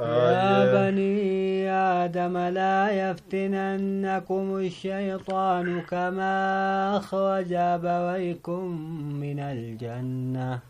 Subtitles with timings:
[0.00, 8.62] يا بني آدم لا يفتننكم الشيطان كما أخرج أبويكم
[9.20, 10.60] من الجنة.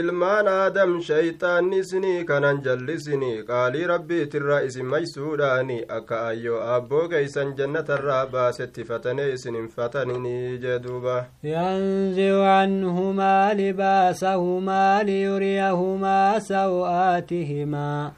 [0.00, 8.26] Ilmaan aadam shayxaanni isinii kanan jallisinii qaalii rabbiitirraa isin maysuudhaani akka ayyoo aabboo keeysan jannatarraa
[8.34, 11.16] baasettifatanee isin hin fataninii jee duuba
[11.52, 18.12] yanziu canhumaa libaasahumaa liyuriyahumaa saw'aatihimaa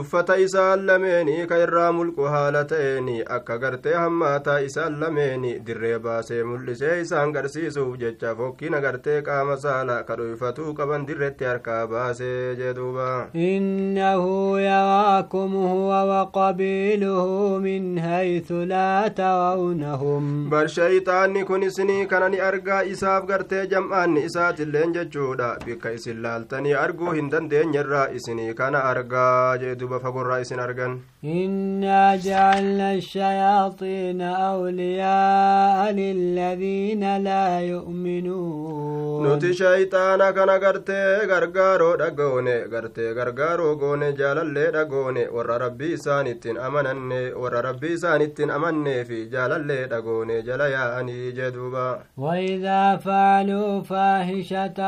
[0.00, 6.42] uffata isaan lameeni ka irraa mulqu haala ta'eeni akka gartee hammaataa isaan lameeni dirree baasee
[6.44, 13.08] mul'isee isaan garsiisuuf jecha fokkina gartee qaama saala ka dhuyfatuu qaban dirretti harkaa baasee jeduuba
[13.34, 22.82] innahu yaraakum huwa waqabiiluhu min haythu laa tarawnahum bar shayxaanni kun isinii kana ni argaa
[22.94, 25.50] isaaf gartee jam'aanni isaatilleen jechuudha.
[25.66, 32.16] Bikka isin laaltanii arguu hin dandeenyerraa isinii kana argaa jee duba fagorraa isin argan إنا
[32.16, 39.22] جعلنا الشياطين أولياء للذين لا يؤمنون.
[39.28, 46.58] نوتي شيطانا كان غرتي غرغارو دغوني غرتي غرغارو غوني جال لي دغوني ور ربي سانيتين
[46.58, 51.98] امنن ور ربي سانيتين امنن في جال لي دغوني جالايا اني جدوبا.
[52.16, 54.80] واذا فعلوا فاحشة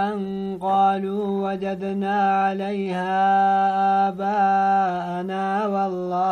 [0.60, 3.14] قالوا وجدنا عليها
[4.08, 6.27] آباءنا والله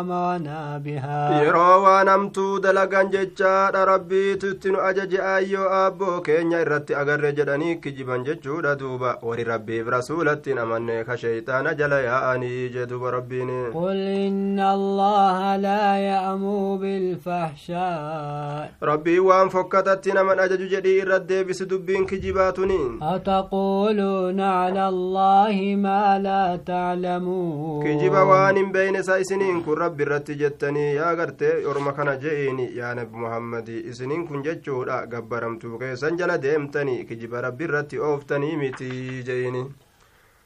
[0.00, 7.32] أمرنا بها yeroo waan hamtuu dalagan jechaadha rabbiitutti nu ajaje ayyoo aabboo keenya irratti agarre
[7.38, 13.96] jedhanii kijiban jechuudha duuba wari rabbiif rasuulattiin amanne ka sheeyxaana jala yaa'anii jeduuba rabbiin قل
[14.26, 22.80] إن الله لا يأمر بالفحشاء rabbii waan fokkatatti naman ajaju jedhii irra deebisi dubbiin kijibaatuni
[23.02, 30.34] أتقولون على الله ما لا تعلمون kijiba waan hin beeyne isa isiniin kun rabbi irratti
[30.36, 36.36] jettanii yaa gartee orma kana je'ini yaa nabi muhammadi isiniin kun jechuudha gabbaramtuu keessan jala
[36.42, 38.90] deemtanii kijiba rabbi irratti ooftanii miti
[39.28, 39.62] je'ini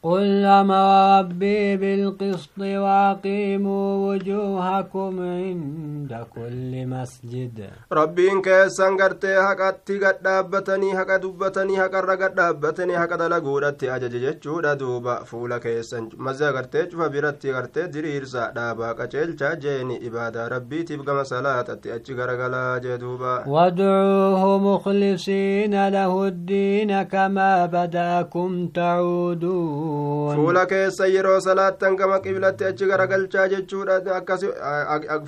[0.04, 7.58] قل أمر ربي بالقسط وأقيموا وجوهكم عند كل مسجد.
[7.92, 14.74] ربي إن كيسان قرتي حقا تيغا دابتني حقا دوبتني حقا رقا دابتني حقا دلقورة تيجا
[14.74, 20.48] دوبا فولا كيسان مزيا قرتي جفا بيرت تيغا رتي سا دابا قچل چا جيني إبادة
[20.48, 29.93] ربي تيبقى مسالة تتي أجي غرقلا جدوبا ودعوه مخلصين له الدين كما بداكم تعودون
[30.36, 33.96] fuula keessa yeroo salaattan gama qiblatti achi garagalchaa jechuudha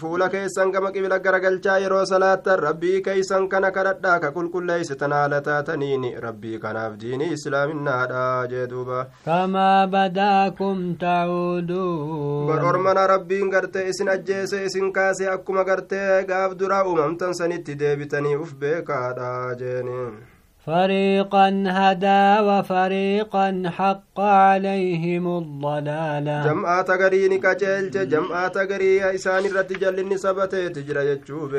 [0.03, 6.07] fuula keessan gama qibla garagalchaa yeroo salaattan rabbii keeysan kana kadhadhaa ka qulqulleeysitan haala taataniin
[6.27, 14.65] rabbii kanaaf diinii islaaminaadha jee duuba كما بدأكم تعودون bar ormana rabbiin gartee isin ajjeese
[14.65, 19.99] isin kaase akkuma gartee gaaf duraa uumamtan sanitti deebitanii uf beekaadha jeeni
[20.67, 26.47] فريقا هدى وفريقا حق عليهم الضلالة.
[26.47, 31.55] جمعة تقرين كجلج جمعة تقرية إسان الرتجل النسبة تجرى يتشوف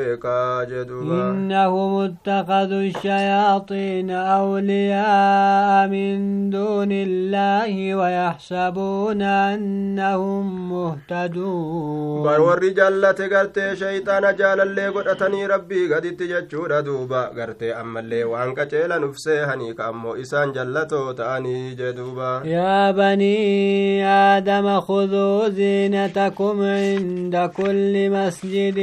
[1.30, 12.22] إنهم اتخذوا الشياطين أولياء من دون الله ويحسبون أنهم مهتدون.
[12.22, 17.22] برور رجالة قرت شيطان جال اللي قد ربي قد تجتشو ردوبا.
[17.36, 18.68] قرت أما اللي وانك
[19.04, 28.10] uf seehanii ka ammoo isaan jallatoo ta'anii jeduuba يا بني آدم خذوا زينتكم عند كل
[28.10, 28.78] مسجد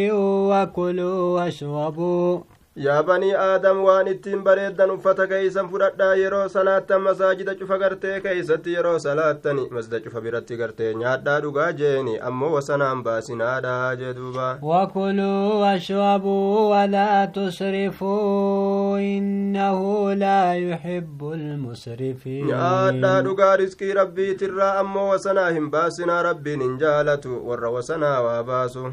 [0.50, 2.40] وكلوا واشربوا
[2.84, 8.74] yaa banii aadam waan ittiin bareeddan uffata keeysan fudhadhaa yeroo salaattan masaajida cufa gartee keeysatti
[8.74, 15.54] yeroo salaattani masjida cufa biratti gartee nyaadhaa dhugaa jeeni ammoo wasanaan baasinaadha jee duuba وكلوا
[15.54, 26.22] واشربوا ولا تسرفوا إنه لا يحب المسرفين nyaadhaa dhugaa riskii rabbiitirraa ammoo wasanaa hin baasinaa
[26.24, 28.88] rabbiin hin jaalatu warra wasanaa waa baasu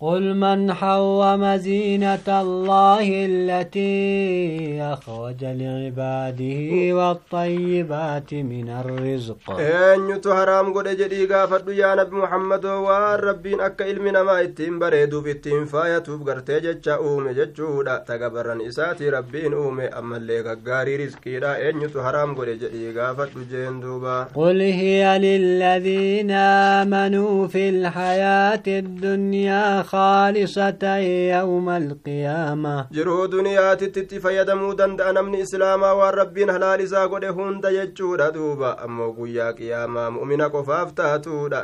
[0.00, 11.26] قل من حوم زينة الله التي أخرج لعباده والطيبات من الرزق إن يتهرام قد جدي
[11.26, 17.34] قافد يا نبي محمد والربين أكا إلمنا ما إتين بريدو بإتين فاية تبقر تجد أومي
[17.34, 23.28] جدشودا تقبر نساتي ربين أومي أما اللي قاري رزقي دا إن يتهرام قد جدي قافد
[23.52, 30.96] جندوبا قل هي للذين آمنوا في الحياة الدنيا خالصة
[31.36, 32.86] يوم القيامة.
[32.92, 39.12] جرو دنيا تتتي فيدا مودن دانا من إسلاما والربين هلال زاقود هند يجود دوبا أمو
[39.12, 41.20] قويا قياما مؤمنا قفاف دا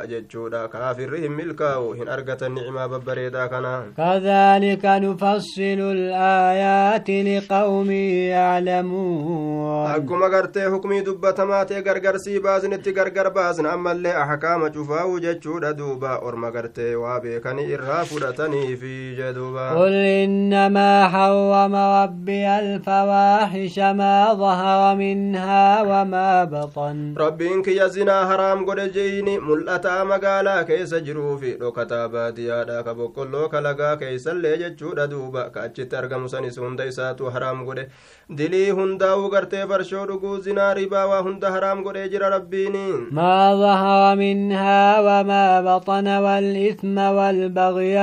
[0.09, 10.23] يجود كافر رهم ملكاو هن أرغت النعمة ببريدا كنا كذلك نفصل الآيات لقوم يعلمون أقوم
[10.23, 16.27] أغرتي حكمي دبتما تيغر غرسي بازن تيغر غر بازن أما اللي أحكام جفاو يجود دوبا
[16.27, 25.81] أرمغرتي وابي كان إرافو فرتني في جدوبا قل إنما حوم ربي الفواحش ما ظهر منها
[25.81, 27.15] وما بطن.
[27.17, 29.39] ربي إنك يزنا حرام قد جيني.
[29.39, 33.49] ملأتا مقالا كيس جروف لو كتابات يا داك بقل لو
[33.95, 35.47] كيس اللي جدوبا دوبا.
[35.47, 37.87] كأجي ترقم سنسون ديساتو حرام قد.
[38.29, 42.91] دلي هنداو غرتي برشور قوزنا ربا وهند حرام قد جرى ربيني.
[43.11, 48.02] ما ظهر منها وما بطن والإثم والبغي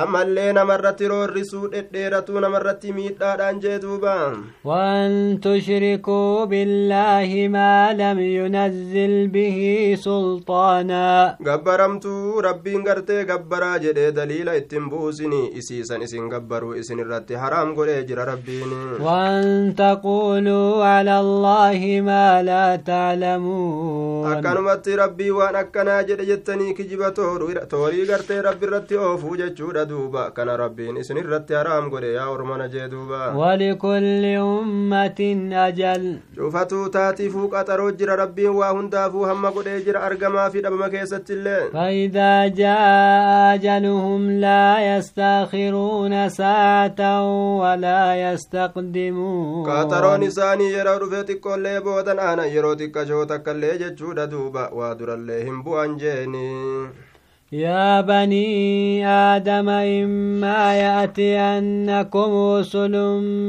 [0.00, 4.14] ammallee namarratti roorrisuu dhedheeratuu namarratti miidhaadhaan jee duuba
[4.64, 9.58] وأن تشركوا بالله ما لم ينزل به
[10.00, 17.74] سلطانا gabbaramtuu rabbiin gartee gabbaraa jedhee daliila ittiin buusini isiisan isin gabbaruu isin irratti haraam
[17.74, 18.70] godhee jira rabbiin
[19.00, 27.10] وأن تقولوا على الله ما لا تعلمون akkanumatti rabbii waan akkanaa jedhe jettanii kijiba
[27.70, 32.68] toorii gartee rabbi irratti oofuu jechuudha duuba kana rabbiin isin irratti haraam godhe yaa ormana
[32.68, 35.20] jee duuba ولكل أمة
[35.68, 41.32] أجل cufatuu taatiifuu qaxaroo jira rabbiin waa hundaafuu hamma godhee jira argamaa fi dhabama keessatti
[41.32, 47.00] illee فإذا جاء أجلهم لا يستأخرون ساعة
[47.60, 54.94] ولا يستقدمون qaxaroon isaanii yeroo dhufe xiqqoollee boodan aana yeroo xiqqashoo takkaillee jechuudha duuba waa
[54.98, 56.44] durallee hin bu'an jeeni
[57.54, 62.94] يا بني آدم إما يأتينكم رسل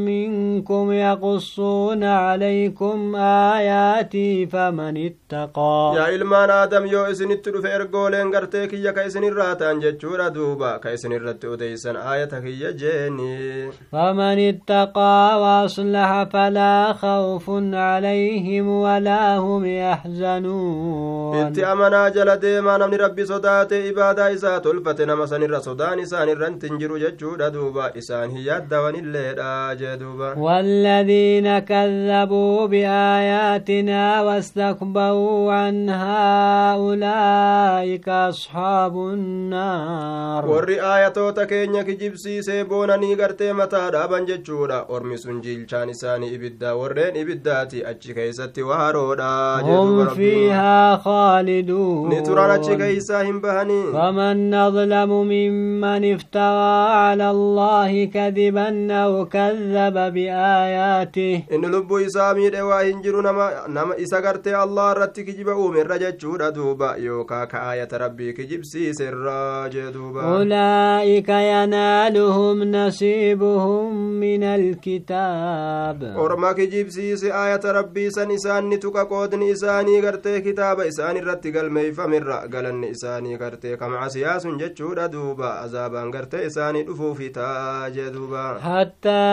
[0.05, 5.93] منكم يقصون عليكم آياتي فمن اتقى.
[5.97, 11.13] يا إلمان آدم يو إسن اتلو في إرقولين غرتيك يا كيسن الراتان جتشورا دوبا كيسن
[11.13, 13.71] الراتو ديسن آياتك يا جيني.
[13.91, 21.35] فمن اتقى وأصلح فلا خوف عليهم ولا هم يحزنون.
[21.35, 26.67] انت أمنا جلدي ما نمني ربي صداتي ibaadaa isaa tolfate nama sanirra sodaan isaan irratti
[26.71, 29.51] hin jiru jechuudha duuba isaan hin yaaddawanilleedha
[29.81, 43.15] jee duuba والذين كذبوا بآياتنا واستكبروا عنها أولئك أصحاب النار warri aayatoota keenya kijibsiisee boonanii
[43.15, 50.15] gartee mataa dhaaban jechuudha ormi sun jiilchaan isaanii ibiddaa warreen ibiddaati achi duuba هم rabbiin.
[50.15, 58.93] فيها خالدون ni turan achi keeysaa hin bahanii فمن أظلم ممن افترى على الله كذبا
[58.93, 61.43] أو كذب بآياته.
[61.51, 66.95] إن لب إسامي روا إنجر نما نما إسقرت الله رتي كجب أمير رجع جورا دوبا
[66.95, 75.99] يوكا كآية ربي كجب سيس الراج دوبا أولئك ينالهم نصيبهم من الكتاب.
[76.03, 82.31] أرما كجب سيس آية ربي سنسان نتوكا قودن إساني كرتي كتاب إساني رتي قلمي فمر
[82.53, 88.09] قلن إساني كرتي gartee ka macasiyaa sun jechuudha duuba azaabaan gartee isaanii dhufuufi ta'a jee
[88.13, 89.25] duuba حتى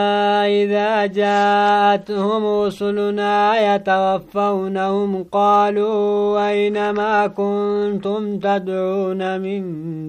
[0.63, 3.35] إذا جاءتهم رسلنا
[3.75, 9.63] يتوفونهم قالوا أين ما كنتم تدعون من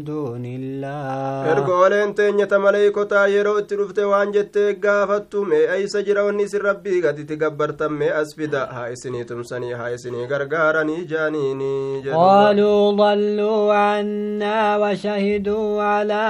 [0.04, 6.44] دون الله ergooleen teenyata maleeykotaa yeroo itti dhufte waan jettee gaafattu mee eeysa jira wanni
[6.44, 12.24] isin rabbii gaditti gabbartan mee as fida haa isinii tumsanii haa isinii gargaaranii jaaniini jedhuuba.
[12.24, 13.74] قالوا ضلوا
[14.14, 16.24] منا وشهدوا على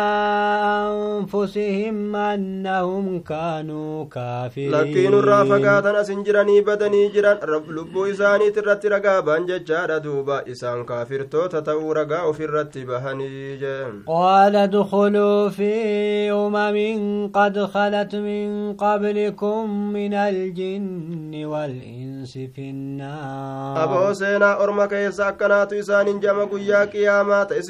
[0.92, 9.38] أنفسهم أنهم كانوا كافرين لكن الرافقات أنا سنجراني بدني جران رب لبو إساني ترت رقابا
[9.38, 13.60] ججار دوبا إسان كافر تو تتو رقاو في الرت بهني
[14.08, 15.74] قال دخلوا في
[16.32, 23.84] أمم قد خلت من قبلكم من الجن والإنس في النار.
[23.84, 26.96] أبو سينا أرمك إساكنات إسان جمع قياك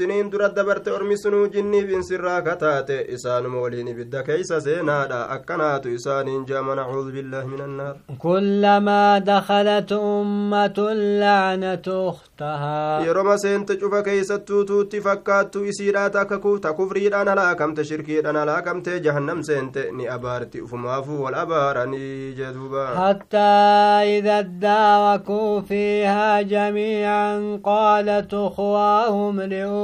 [0.03, 6.45] isiniin dura dabarte ormi sunuu jinniif insirraa kataate isaanuma waliin ibidda keeysa seenaadha akkanaatu isaaniin
[6.50, 15.01] jaama nacuudu billaahi min annaar kullamaa dakhalat ummatun lacnatu ukhtahaa yeroma seente cufa keeysattuu tuutti
[15.07, 22.86] fakkaattu isiidhaa ta kufriidhaan halaakamte shirkiidhaan halaakamte jahannam seente ni abaarti ufumaafuu wal abaaranii jeduuba
[23.01, 29.39] hattaa ida اداركوا فيها جميعا قالت أخواهم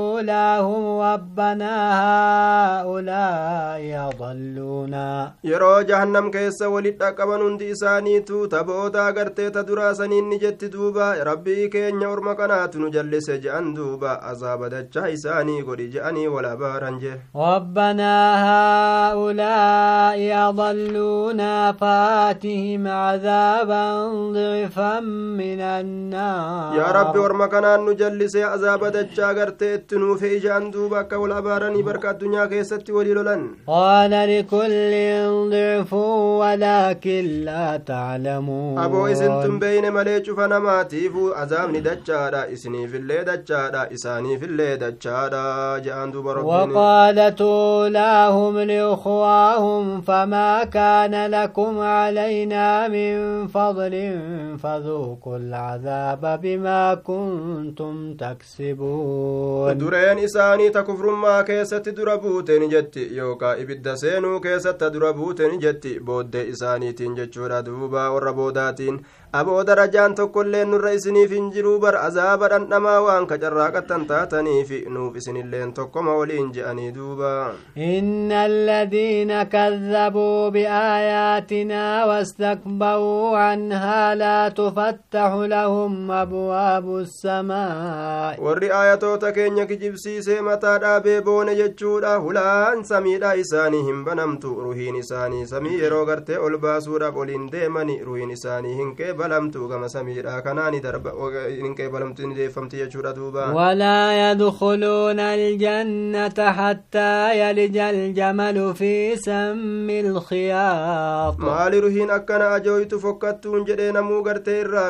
[0.09, 1.73] لأولاهم ربنا
[2.81, 5.33] هؤلاء يضلونا.
[5.43, 12.01] يرو جهنم كيس ولد أقبن هندي إسانيتو تبوتا قرتي تدرا سنين نجت دوبا ربي كين
[12.01, 18.13] يورم قنات نجلس جأن دوبا أصاب دجا إساني قولي جأني ولا بارنجه ربنا
[18.49, 23.83] هؤلاء يضلونا فاتهم عذابا
[24.33, 24.99] ضعفا
[25.39, 31.31] من النار يا ربي ورما كان نجلس عذاب دجا غرتي اتنو في جان دوبا كول
[31.31, 34.93] ابارني بركة الدنيا كيست ولي لولن قال لكل
[35.51, 43.93] ضعف ولكن لا تعلمون ابو اسنتم بين مليك فنماتيف عذابني دجا اسني في اللي دجا
[43.93, 53.47] اساني في اللي دجا جان دوبا ربي وقالت اولاهم لاخواهم فما كان لكم علينا من
[53.47, 53.93] فضل
[54.63, 64.39] فذوقوا العذاب بما كنتم تكسبون درين إساني تكفر ما كيست دربوتين جتي يوكا إبدا سينو
[64.39, 71.73] كيست دربوتين جتي بود إساني تنجتشورا دوبا وربوداتين aboo darajaan tokkoillee nurra isiniif hin jiruu
[71.81, 77.33] bar azaaba dhandhamaa waan kacarraaqattan taataniif nuuf isinilleen tokkoma waliin je'anii duuba
[77.87, 90.39] inna aladiina kadabuu biaayaatinaa wastakbaruu canhaa laa tufattaxu lahum abwaabu samaa warri aayatoota keenya kijibsiisee
[90.49, 96.57] mataa dhaabee boone jechuudha hulaan samiidha isaanii hin banamtu ruhiin isaanii samii yeroo gartee ol
[96.67, 101.11] baasuudhaaf oliin deemani ruhiin isaanii hin qeeba balamtu gama samiidha kanaani darba
[101.49, 108.91] hin qeebalamtu ni deeffamti jechuudha duuba walaa yadkhuluuna aljannata hattaa yalija aljamalu fi
[109.25, 114.87] sammi lkhiyaat maali ruhiin akkana ajooytu fokkattuun jedhee namuu gartee irraa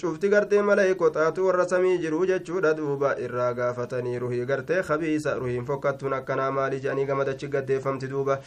[0.00, 6.12] cufti gartee malaayikotaatu warra samii jiru jechuudha duuba irraa gaafatanii ruhii gartee kabiisa ruhiin fokkattuun
[6.20, 8.38] akkanaa maali jedhanii gamadachi gaddeeffamti duuba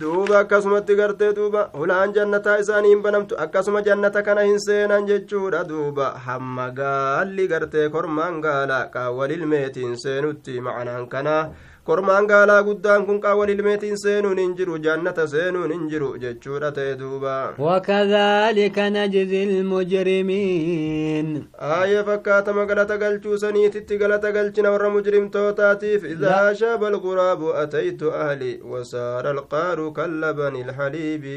[0.00, 5.62] duuba akkasumatti gartee duuba hulaan jannataa isaanii hin banamtu akkasuma jannata kana hin seenan jechuudha
[5.70, 11.40] duuba hamma gaalli gartee kormaan gaalaa qaawwal ilmeetiin seenutti macanaan kanaa
[11.88, 16.94] kormaan gaalaa guddaan kun qaawwal ilmeetiin seenuun hin jiru jannata seenuun hin jiru jechuudha ta'e
[17.02, 17.34] duuba
[17.66, 27.52] wakadhalika najzi ilmujrimiin aayee fakkaatama galata galchuu saniititti galata galchina warra mujrimtootaatiif idaa shaba alquraabu
[27.62, 31.36] ataytu ahli wasaara alqaaru kallabani ilhaliibi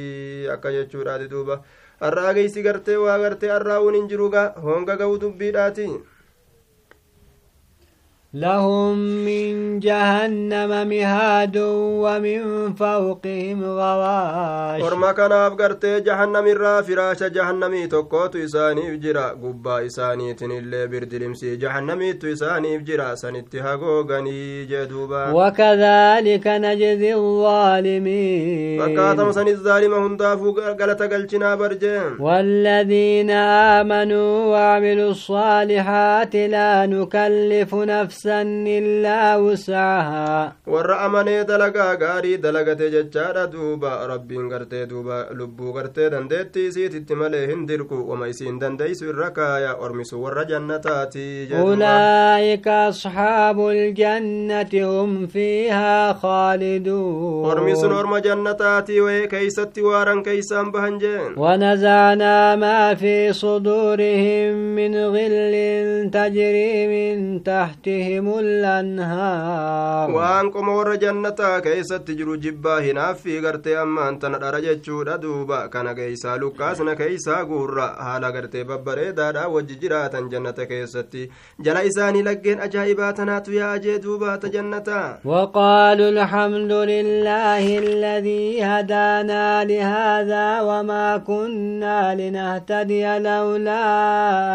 [0.55, 1.59] akka jechuudhaati duuba
[2.03, 4.29] har'aa geessi gartee waa gartee har'aa'uun hin jiru
[4.68, 5.88] honga ga'u dubbiidhaati
[8.33, 14.81] لهم من جهنم مهاد ومن فوقهم غواش.
[14.81, 22.12] ورما كان أبقرت جهنم الرافراش جهنم تقوت إساني فجرا قبا إساني تنل برد لمسي جهنم
[22.12, 25.31] تساني فجرا سنتها غوغني جدوبا.
[25.31, 28.79] وكذلك نجزي الظالمين.
[28.79, 33.29] فقاتم سن الظالم هندافو قلت قلتنا برجين والذين
[33.79, 43.47] آمنوا وعملوا الصالحات لا نكلف نفسا نفسا إلا وسعها warra amanee dalagaa gaarii dalagate jechaadha
[43.51, 49.29] duuba rabbiin gartee duuba lubbuu gartee dandeettii isiititti malee hin dirqu wama isiin dandeeysu irra
[49.38, 51.25] kaaya ormisu warra jannataati
[51.63, 61.31] ulaa'ika asxaabu ljannati hum fiihaa khaaliduun ormisun orma jannataati wee keeysatti waaran keeysaan bahan jeen
[61.38, 65.55] ونزعنا ما في صدورهم من غل
[66.13, 70.10] تجري من تحتهم عليهم الأنهار
[70.54, 76.38] qoma warra jannataa keeysatti jiru jibbaa hinaaffii gartee ammaan tana dhara jechuudha duuba kana keeysaa
[76.44, 81.25] lukkaasna keeysaa guurra haala gartee babbareedaadha wajji jiraatan jannata keessatti
[81.68, 91.18] jala isaanii laggeen ajaa'ibaa tanaatu yaajee duubaata jannataa وقالوا الحمد لله الذي هدانا لهذا وما
[91.18, 93.84] كنا لنهتدي لولا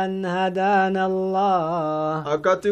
[0.04, 2.24] أن هدانا الله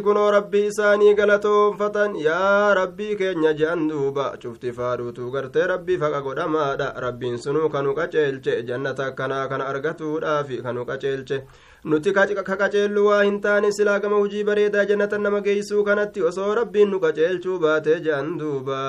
[0.03, 6.89] kunoo rabbii isaanii galatoonfatan yaa rabbii keenya je'an duuba cufti faaruutuu gartee rabbii faqa godhamaadha
[7.07, 11.43] rabbiin sunuu kanu qaceelche jannata akkanaa kana argatuudhaaf kanu qaceelche
[11.85, 12.25] nuti ka
[12.63, 17.05] qaceellu waa hin taane silaa gama hujii bareedaa jannata nama geeysuu kanatti osoo rabbiin nu
[17.07, 18.83] qaceelchuu baatee je'an duuba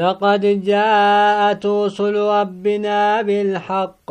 [0.00, 4.01] لقد جاءت رسل ربنا بالحق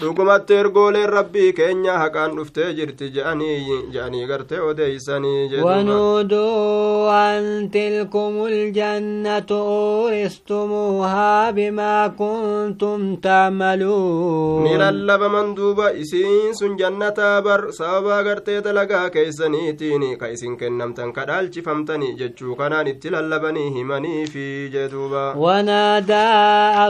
[0.00, 11.52] dhugumatti ergooleen rabbii keenya haqaan dhuftee jirti je'anii gartee odeeysanii wanuuduu an tilkum ljannatu uuristumuuhaa
[11.58, 20.28] bimaa kuntum tacmaluun ni lallabaman duuba isiin sun jannataa bar sababaa gartee dalagaa keeysaniitiin ka
[20.36, 26.28] isin kennamtan kadhaalchifamtani jechuu kanaan itti lallabanii himaniifi jee duuba ونادى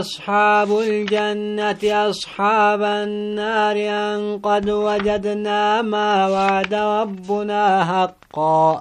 [0.00, 2.50] أصحاب الجنة أصحاب
[2.83, 8.20] النار أن قد وجدنا ما وعد ربنا حقا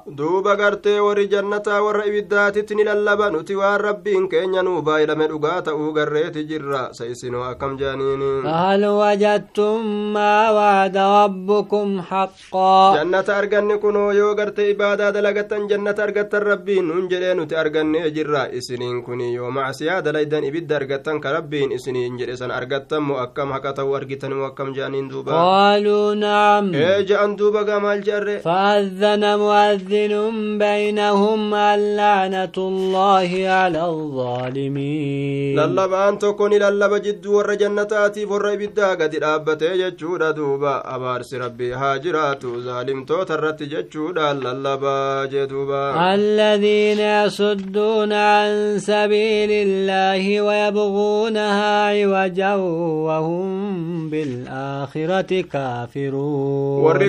[0.07, 6.37] دوبا غرتي وري جنة ور إبدات للبا نتي ربين كين ينوبا إلى مدوغا تأو غريت
[6.37, 14.71] جرا سيسنو أكم جانين فهل وجدتم ما وعد ربكم حقا؟ جنة أرغن كنو يو غرتي
[14.71, 19.39] إبادة دلغتا جنة أرغتا ربين ننجلي نتي أرغن جرا إسنين كني
[21.39, 26.15] rabbiin isiniin jedhe san argattan moo akkam haqa ta'uu argitan moo akkam je'aniin duuba qaaluu
[26.21, 30.13] nacam ee je'an duuba gaa maal je'arre فأذن مؤذن
[30.57, 35.55] بينهم اللعنة الله على الظالمين.
[35.55, 40.75] لالا بان تكوني لالا بجد ور جنتاتي فر بدا قد رابت يجود دوبا.
[40.95, 44.75] أبارس ربي هاجرات ظالم تو ترت يجود لالا
[45.45, 56.83] دوبا الذين يصدون عن سبيل الله ويبغونها عوجا وهم بالآخرة كافرون.
[56.83, 57.01] ور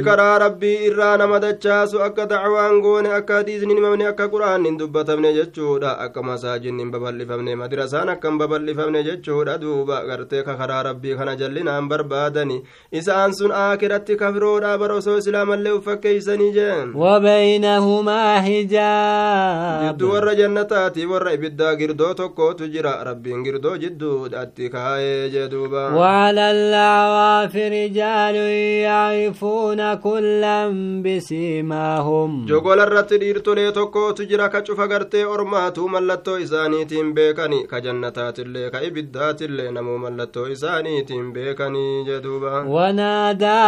[0.43, 5.93] ربي إرانا مدى الشاس akka dacwaan goone akka hadiisni himamne akka quraan hin dubbatamne jechuudha
[6.05, 11.35] akka masaajinni hin babal'ifamne madrasaan akka hin babal'ifamne jechuudha duuba gartee ka karaa rabbii kana
[11.43, 12.59] jallinaan barbaadani
[13.01, 21.33] isaan sun aakiratti kafiroodha bara osoo islaamallee uffakkeeysanii jeen وبينهما حجاب jidduu warra jannataati warra
[21.39, 28.37] ibiddaa girdoo tokkootu jira rabbiin girdoo jidduudhatti kaayee jee duuba وعلى الأعراف رجال
[28.85, 30.59] يعرفون كلا
[31.05, 32.10] بسيماهم
[32.51, 38.83] jogola irratti dhiirtolee tokkootu jira ka cufa gartee ormaatu mallattoo isaaniitiin beekani ka jannataatillee ka
[38.89, 43.61] ibiddaatillee namuu mallattoo isaaniitiin beekanii jee duuba ونادى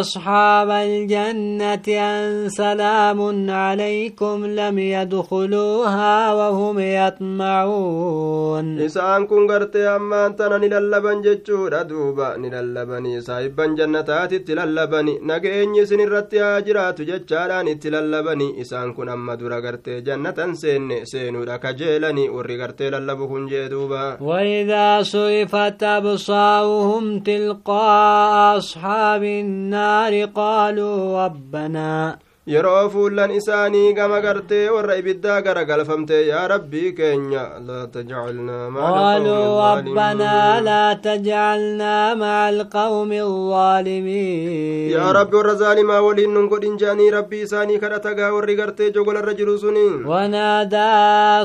[0.00, 3.20] أصحاب الجنة أن سلام
[3.50, 12.50] عليكم لم يدخلوها وهم يطمعون isaan kun gartee ammaan tana ni lallaban jechuudha duuba ni
[12.50, 19.34] lallabanii saahibban jannataatitti lallabani nageenyi isin irratti haa jiraatu jechaadhaan itti lallabani isaan kun amma
[19.36, 27.18] dura gartee jannatan seenne seenuudha kajeelani warri gartee lallabu kun jee duuba وإذا صرفت أبصارهم
[27.18, 32.18] تلقاء أصحاب النار قالوا ربنا
[32.50, 39.74] yeroo fuullan isaanii gama gartee warra ibiddaa gara galfamte yaa rabbii keenya laa tajcalnaa قالوا
[39.74, 47.42] ربنا لا تجعلنا مع القوم الظالمين yaa rabbi warra zaalimaa waliin nun godhin jeanii rabbii
[47.46, 50.90] isaanii kadhatagaa warri gartee jogolarra jiru suniin ونادى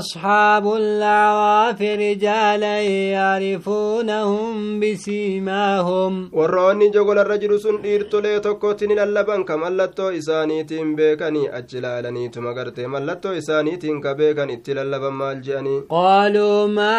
[0.02, 2.82] أصحاب الأعراف رجالا
[3.14, 11.82] يعرفونهم بسيماهم warroonni jogolarra jiru sun dhiirtolee tokkotti ni lallaban ka mallattoo isaaniitiin beekanii achi
[11.86, 16.98] laalaniituma gartee mallattoo isaaniitiin ka beekan itti lallaban maal je'anii قالوا ما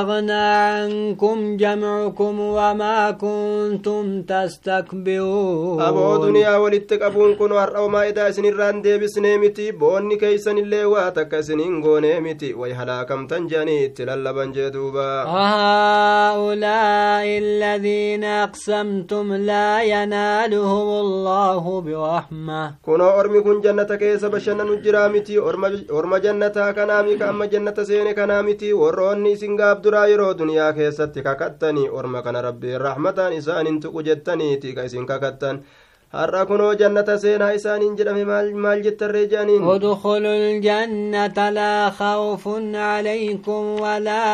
[0.00, 9.38] أغنى عنكم جمعكم وما كنتم تستكبرون aboo duniyaa walitti qabuun kun har'a maa'idaa isinirraan deebisnee
[9.38, 15.06] miti boonni keeysanillee waa takka isiniin goonee miti way halaakamtan je'anii itti lallaban jee duuba
[16.26, 25.38] هؤلاء الذين أقسمتم لا ينالهم الله برحمة kunoo ormi kun jannata keessa bashannanu jiraa miti
[25.38, 30.72] orma jannataa kanaami ka amma jannata seene kanaa miti warroonni isin gaaf duraa yeroo duniyaa
[30.78, 35.58] keessatti kakattanii orma kana rabbiin rahmataan isaanin tuqu jettaniiti ka isin kakattan
[36.14, 38.24] har'a kunoo jannata seenaa isaaniin jedhame
[38.64, 44.24] maal jettarree jedhaniin ادخلوا الجنة لا خوف عليكم ولا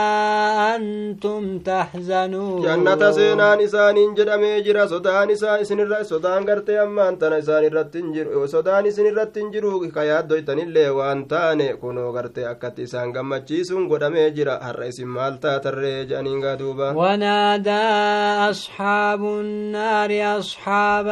[0.76, 7.64] أنتم تحزنون jannata seenaan isaaniin jedhamee jira sodaan isaa isinirra sodaan gartee ammaan tana isaan
[7.64, 12.82] irratti hin jiru sodaan isin irratti hin jiru ka yaaddoytanillee waan taane kunoo gartee akkatti
[12.88, 17.82] isaan gammachiisuun godhamee jira har'a isin maal taatarree jedhaniin gaa duuba ونادى
[18.50, 21.08] أصحاب النار أصحاب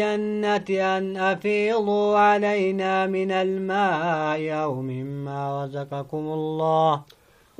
[0.00, 7.02] الجنة أن أفيضوا علينا من الماء أو مما رزقكم الله.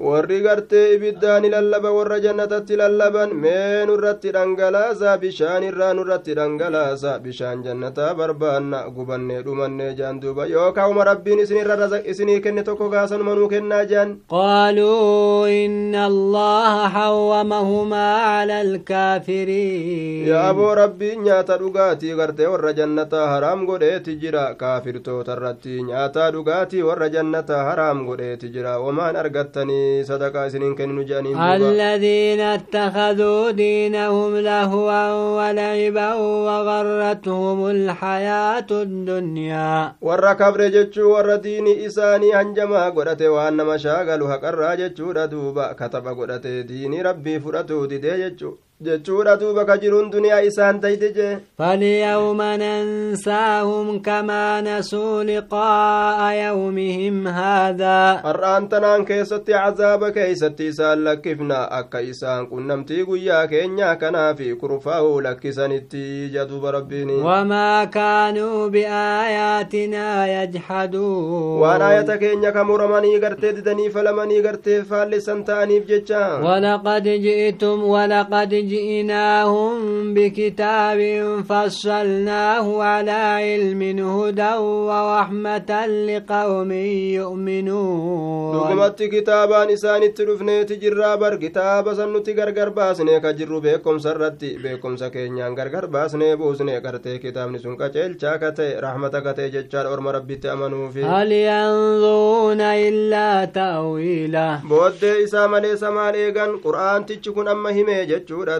[0.00, 7.60] Warri gartee ibiddaan lallaba warra jannatatti lallaban mee nurratti dhangalaasa bishaan irraa nurratti dhangalaasa bishaan
[7.66, 13.82] jannataa barbaanna gubannee dhumannee jaan duuba yookaa'uma rabbiin isinirra isinii kenne tokko gaasanuma nuu kennaa
[13.92, 23.26] jaan qaaluu inna allaha hawwamahumaa cala alkaafiriin yaa aboo rabbiin nyaata dhugaatii gartee warra jannataa
[23.34, 30.48] haraam godheeti jira kaafirtoota irratti nyaataa dhugaatii warra jannataa haraam godheeti jira wamaan argattanii صدقة
[30.48, 30.74] سنين
[31.10, 35.02] جانين الذين اتخذوا دينهم لهوا
[35.36, 36.10] ولعبا
[36.46, 39.92] وغرتهم الحياة الدنيا.
[40.02, 47.02] ور كبر جتشو ديني إساني هنجما قدته وأن مشاغل هقرا جتشو دوبا كتب قدته ديني
[47.02, 48.52] ربي فرتو دي جتشو.
[48.86, 58.20] Jechuudha duuba ka jiruun duniyaa isaan tayte jee فاليوم ننساهم كما نسوا لقاء يومهم هذا
[58.24, 66.30] har'aan tanaan keessatti cazaaba keeysatti isaan lakkifna akka isaan qunnamtii guyyaa keenyaa kanaafi kurfaa'uu lakkisanitti
[66.34, 70.06] jaduuba rabbiin وما كانوا بآياتنا
[70.42, 77.84] يجحدون waan aayata keenya ka muramanii gartee didanii falamanii gartee faallisan ta'aniif jecha ولقد جئتم
[77.84, 79.74] ولقد جئناهم
[80.14, 81.00] بكتاب
[81.48, 83.82] فصلناه على علم
[84.16, 86.72] هدى ورحمة لقوم
[87.20, 88.56] يؤمنون.
[88.56, 90.42] نقمت كتابا نسان التلوف
[90.82, 97.18] جرابر كتابا سنتي غرغر باسني كجرو بيكم سرتي بيكم سكين يان غرغر باسني بوسني كرتي
[97.18, 105.24] كتاب نسون كتيل چاكتي رحمتك تيجتشار أرم ربي تأمنوا فيه هل ينظون إلا تأويله بودي
[105.24, 107.82] إسامة لسامة لغن قرآن تيجي كن أمهي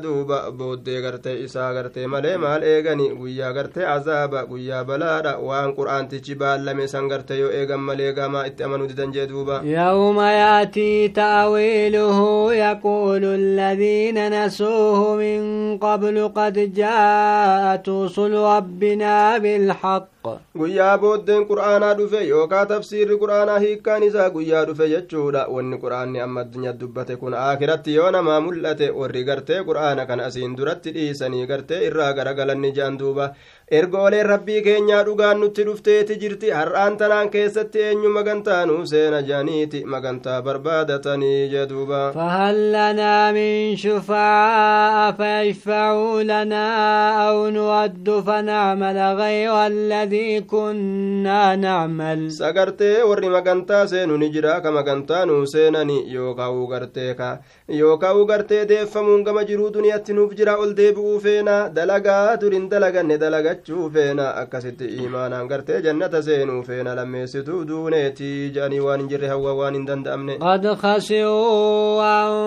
[0.02, 3.08] duuba booddee gartee isaa gartee malee maal eegani?
[3.20, 5.36] Guyyaa gartee azaaba guyyaa balaadha.
[5.48, 9.60] Waan qur'aantichi baallame san gartee yoo eegan malee gamaa itti amanuu didan jee duuba.
[9.64, 20.06] Yawma yaatii taawiiluhu yaquulu alladhiina nasuuhu min qablu qad jaa'at rusulu rabbinaa bilhaq.
[20.58, 25.46] Guyyaa booddeen qur'aanaa dhufe yookaa tafsiirri qur'aanaa hiikkaan isaa guyyaa dhufe jechuudha.
[25.48, 30.56] Wanni qur'aanni amma addunyaa dubbate kun aakiratti yoo namaa mul'ate warri gartee qur'aana kan asiin
[30.56, 33.34] duratti dhiisanii gartee irraa garagalanni jean duuba
[33.78, 40.42] ergooleen rabbii keenyaa dhugaan nutti dhufteeti jirti har'aan tanaan keessatti eenyu magantaanuu seena janiiti magantaa
[40.42, 46.66] barbaadatanii jeduuba فهل لنا من شفعاء فيشفعوا لنا
[47.28, 55.24] أو نرد فنعمل غير الذي كنا نعمل sagartee warri magantaa seenu ni jira ka magantaa
[55.26, 61.20] nuu seenani yookaa'uu gartee ka yookaa'uu gartee deeffamuun gama jiruu duniyaatti nuuf jira ol deebi'uu
[61.20, 63.18] feena dalagaa turin dalaganne
[63.60, 69.54] dalagachuu feena akkasitti imaanaan gartee jannata seenuu feena lammeessituu duuneeti jedhanii waan hin jirre hawwa
[69.54, 72.02] waan hin danda'amne قد خسروا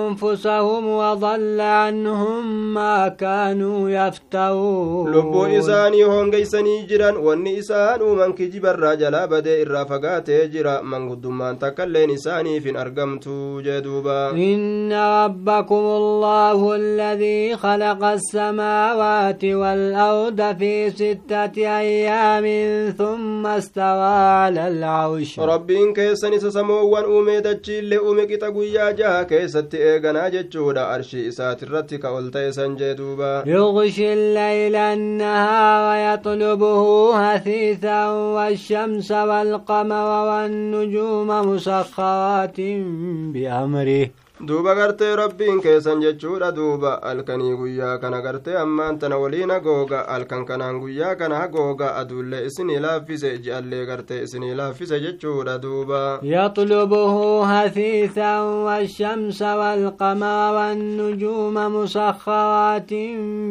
[0.10, 9.28] أنفسهم وضل عنهم ما كانوا يفترون lubbuu isaanii hongeysanii jiran wanni isaan uuman kijibarraa jalaa
[9.28, 17.56] badee irraa fagaatee jira manguddummaan takkailleen isaaniif hin argamtu jee duuba إن ربكم الله الذي
[17.58, 22.46] خلق السماوات والأرض في ستة أيام
[22.98, 30.30] ثم استوى على العوش ربي إن سسمو وان أمي تجيل لأمي كتاقويا جا كيستي إيغانا
[30.30, 36.82] جتشودا أرشي إسات الرتك أولتي سنجدوبا يغشي الليل النهار ويطلبه
[37.16, 42.60] هثيثا والشمس والقمر والنجوم مسخرات
[43.34, 44.10] بأمره.
[44.48, 50.46] Duuba gartee rabbiin keessan jechuudha duuba halkanii guyyaa kana gartee ammaan tana waliin hagooga halkan
[50.46, 58.40] kanaan guyyaa kana hagooga aduullee isinii laaffise ji'allee gartee isinii laaffise jechuudha duuba يطلبه هثيثا
[58.42, 62.92] والشمس والقمر والنجوم مسخرات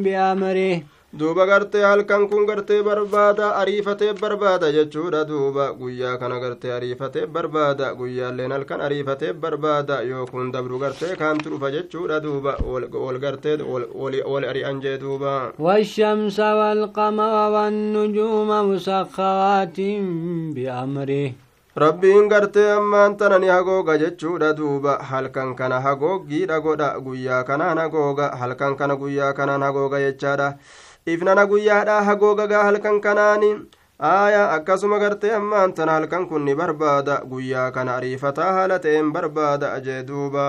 [0.04, 5.24] بأمره duuba gartee halkan kun gartee barbaada ariifatee barbaada jechuudha.
[5.28, 10.00] Duuba guyyaa kana gartee ariifatee barbaada guyyaalleen halkan ariifatee barbaada.
[10.02, 12.20] Yookun dabru gartee kaantu dhufa jechuudha.
[12.22, 15.52] Duuba wol gartee wal ari'an jee duuba.
[15.58, 21.34] Washamsa walqamara wannujuuma musakkaraatiin biamri.
[21.76, 24.52] Rabbiin gartee ammaan tanani hagooga jechuudha.
[24.56, 30.54] Duuba halkan kana hagooggiidha godha guyyaa kanaan hagooga halkan kana guyyaa kanaan hagooga jechaadha.
[31.06, 33.50] Ifnana guyyaadha hagoogagaa halkan kanaani
[34.10, 39.80] aaya akkasuma gartee ammaan tana halkan kun ni barbaada guyyaa kana ariifataa haala ta'een barbaada
[39.86, 40.46] jee duuba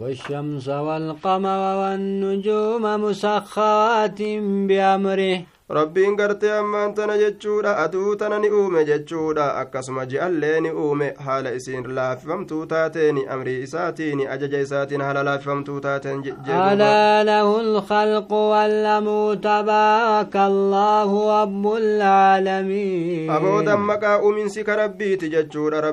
[0.00, 4.20] والشمس والقمر والنجوم مسخرات
[4.68, 5.38] بأمره
[5.76, 11.50] rabbiin gartee ammaan tana jechuudha aduu tana ni uume jechuudha akkasuma ji'allee ni uume haala
[11.58, 16.22] isiin laaffifamtuu taateen amrii isaatiin ajaja isaatiin haala laaffifamtuu taateen
[16.60, 25.84] alaa lahu lkhalqu wallamuu tabaaraka allaahu rabbulcaalamiin aboodan maqaa uuminsi ka rabbiiti jechuudha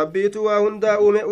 [0.00, 1.24] rabbiitu waa hundaa uume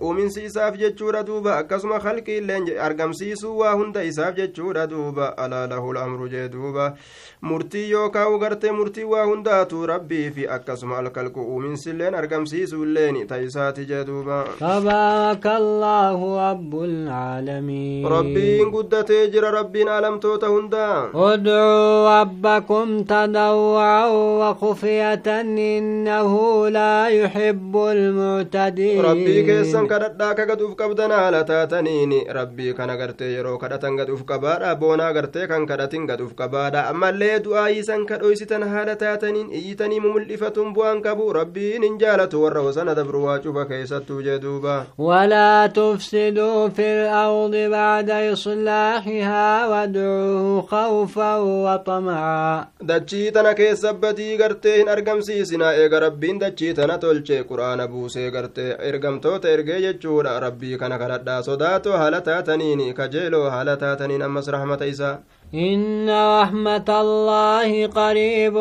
[0.00, 6.28] uuminsi isaaf jechuudha duuba akkasuma khalqiillee argamsiisuu waa hunda isaaf jechuudha duuba alaa lahu lamru
[6.28, 6.90] jee duuba
[7.40, 14.38] murtii yookaan gartee murtii waa hundaatu rabbii fi akkasuma alkalqu uuminsilleen argamsiisuulleen ta'isaati jedhuuba.
[14.58, 18.04] tabaarakallaahu rabbul caalamiin.
[18.14, 21.10] rabbiin guddatee jira rabbiin alamtoota hundaa.
[21.12, 29.02] udcuu rabbakum tadawwacan wa khufyatan innahu laa yuhibbu almuctadiin.
[29.04, 34.74] rabbii keessan kadhadhaa ka gaduuf qabdan haala taataniin rabbii kana gartee yeroo kadhatan gaduuf qabaadha
[34.76, 40.72] boonaa gartee kan kadhatin gaduuf qabaadha ammallee malee du'aayii san kadhoysitan haala taataniin iyyitanii mumul'ifatuun
[40.74, 46.70] bu'aan qabu rabbiin hin jaalatu warra wasana dabru waa cufa keessattuu jee duuba walaa tufsiduu
[46.76, 56.00] fi lardi bacda islaaxihaa wadcuuhu khawfan waxamacaa dachii tana keessa badii gartee hin argamsiisinaa eega
[56.06, 62.20] rabbiin dachii tana tolche qur'aana buusee gartee ergamtoota ergee jechuudha rabbii kana kadhadhaa sodaatoo haala
[62.30, 65.16] taataniin kajeeloo haala taataniin ammas rahmata isaa
[65.54, 68.56] إن رحمة الله قريب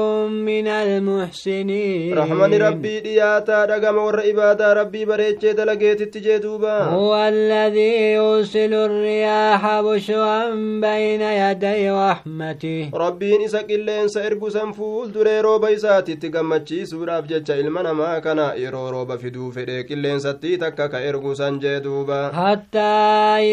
[0.48, 2.18] من المحسنين.
[2.18, 11.22] رحمن ربي دياتا دقم إبادة ربي بريتش دلقيت التجدوبا هو الذي يرسل الرياح بشرا بين
[11.22, 12.90] يدي رحمته.
[12.94, 18.90] ربي نسك اللين سيرقو سنفول دري روبا إساتي تقمتشي سوراف جتش إلمنا ما كان إرو
[18.90, 22.80] روبا فدو فديك اللين ستي تكا كإرقو سنجدوبا حتى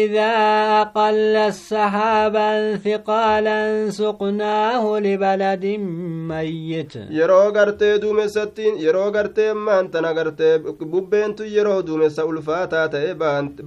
[0.05, 0.31] إذا
[0.81, 5.65] أقل السحابا ثقال حالا سقناه لبلد
[6.29, 6.93] ميت.
[6.95, 10.57] يرو غرتي دوم ستين يرو غرتي ما انت نغرتي
[10.91, 13.13] ببين تو يرو دوم سولفاتا تي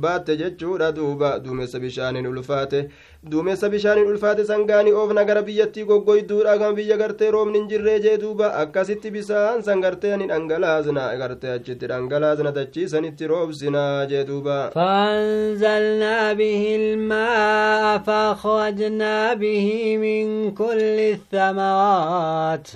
[0.03, 2.89] بات جچو دوبا دوم سبشان الفاتي
[3.23, 8.17] duumessa bishaaniin ulfaate sangaanii oofna gara biyyattii goggoyduudha kan biyya gartee roobni hin jirree jee
[8.21, 16.33] duuba akkasitti bisaan san gartee ni dhangalaasna gartee achitti dhangalaasna dachiisanitti roobsinaa jee duuba فأنزلنا
[16.33, 22.69] به الماء فأخرجنا به من كل الثمرات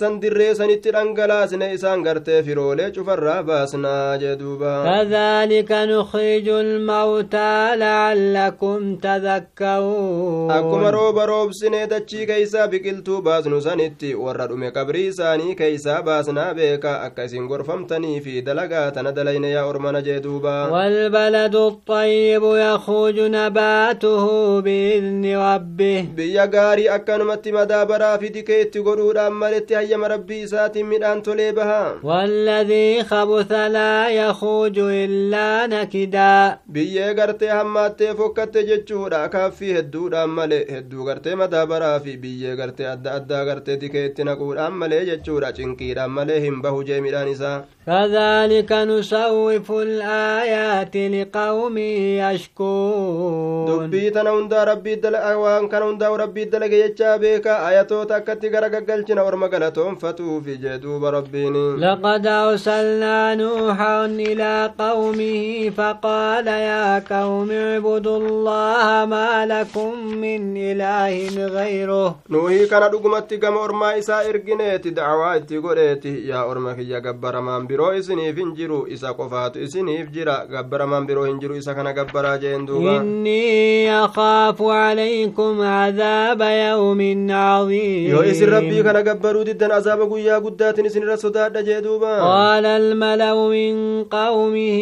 [0.00, 8.96] san dirree sanitti dhangalaasne isaan gartee firoolee cufarraa baasnaa jee duuba كذلك نخرج الموتى لعلكم
[8.96, 16.54] تذكرون akkuma rooba roobsinee dachii keeysaa biqiltuu baasnu sanitti warra dhume qabrii isaanii keeysaa baasnaa
[16.54, 23.20] beeka akka isin gorfamtanii fi dalagaa tana dalayne yaa ormana jee duuba والبلد الطيب يخرج
[23.20, 24.26] نباته
[24.60, 31.22] بإذن ربه biyya gaarii akkanumatti madaabaraa fi dikee itti godhuudhaan maletti hayyama rabbii isaatiin midhaan
[31.22, 40.30] tolee baha والذي خبث لا يخرج إلا نكدا biyyee gartee hammaattee fokkatte jechuudha kaaffii hedduudhaan
[40.40, 45.50] male hedduu gartee madaabaraa fi biyyee gartee adda addaa gartee dikee itti naquudhaan malee jechuudha
[45.58, 51.78] cinqiidhaan malee hin bahu jee midhaan isaa كذلك نصوف الآيات لقوم
[52.24, 53.66] يشكون.
[53.86, 59.94] دبي تنوندا ربي دل أوان كنوندا ربي دل جيتشا بك آياتو تكتي غرق قلتنا ورمقلتهم
[59.96, 69.46] فتو في جدوب ربين لقد أرسلنا نوحا إلى قومه فقال يا قوم اعبدوا الله ما
[69.46, 69.92] لكم
[70.24, 72.16] من إله غيره.
[72.30, 77.90] نوحي كان رقمت كما ورما إسا إرقنيت دعواتي قريتي يا ورمك يا قبر مان biroo
[78.00, 82.66] isiniif hin jiru isa qofaatu isiniif jira gabbaramaan biroo hin jiru isa kana gabbaraa jeen
[82.70, 90.40] duuba إني أخاف عليكم عذاب يوم عظيم yoo isin rabbii kana gabbaruu diddan azaaba guyyaa
[90.46, 94.78] guddaatin isinirra sodaadha jee duuba قال الملأ من قومه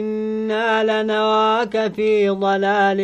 [0.00, 3.00] إنا لنراك في ضلال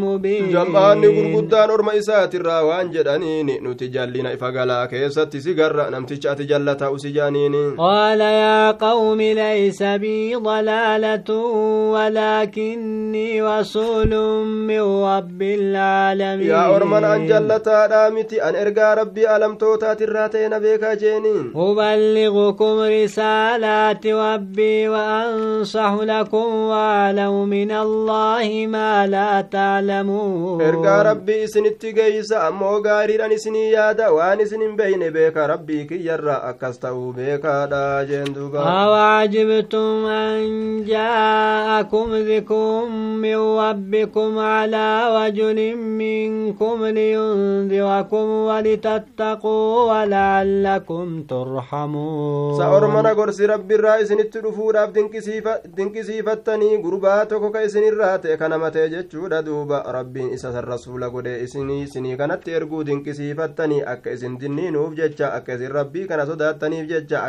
[0.00, 6.30] مبين jam'aanni gurguddaan orma isaatirraa waan jedhaniin nuti jallina ifa galaa keessatti si garra namticha
[6.32, 8.20] ati jallataa usi jaaniin قال
[8.80, 11.30] قوم ليس بي ضلالة
[11.94, 14.12] ولكني رسول
[14.68, 16.48] من رب العالمين.
[16.48, 24.88] يا أرمان أنجلة رامتي أن إرقى ربي ألم توتا تراتين بك جينين أبلغكم رسالات ربي
[24.88, 30.62] وأنصح لكم ولو من الله ما لا تعلمون.
[30.62, 36.06] إرقى ربي سنتي قيسا أمو غارير أني سني يادا وأني سنين بين بك ربي كي
[36.06, 38.02] يرى أكستو بك دا
[38.40, 40.40] duuba أوعجبتم أن
[40.84, 42.84] جاءكم ذكر
[43.24, 44.86] من ربكم على
[45.18, 54.10] رجل منكم لينذركم ولتتقوا ولعلكم ترحمون سأرمنا قرسي ربي الرئيس
[55.76, 61.32] dinqisiifattanii gurbaa tokko ka isinirraa ta'e kanama ta'e jechuudha duuba rabbiin isa san rasuula godhe
[61.44, 67.22] isinii isinii kanatti erguu dinqisiifattanii akka isin dinniinuuf jecha akka isin rabbii kana sodaattaniif jecha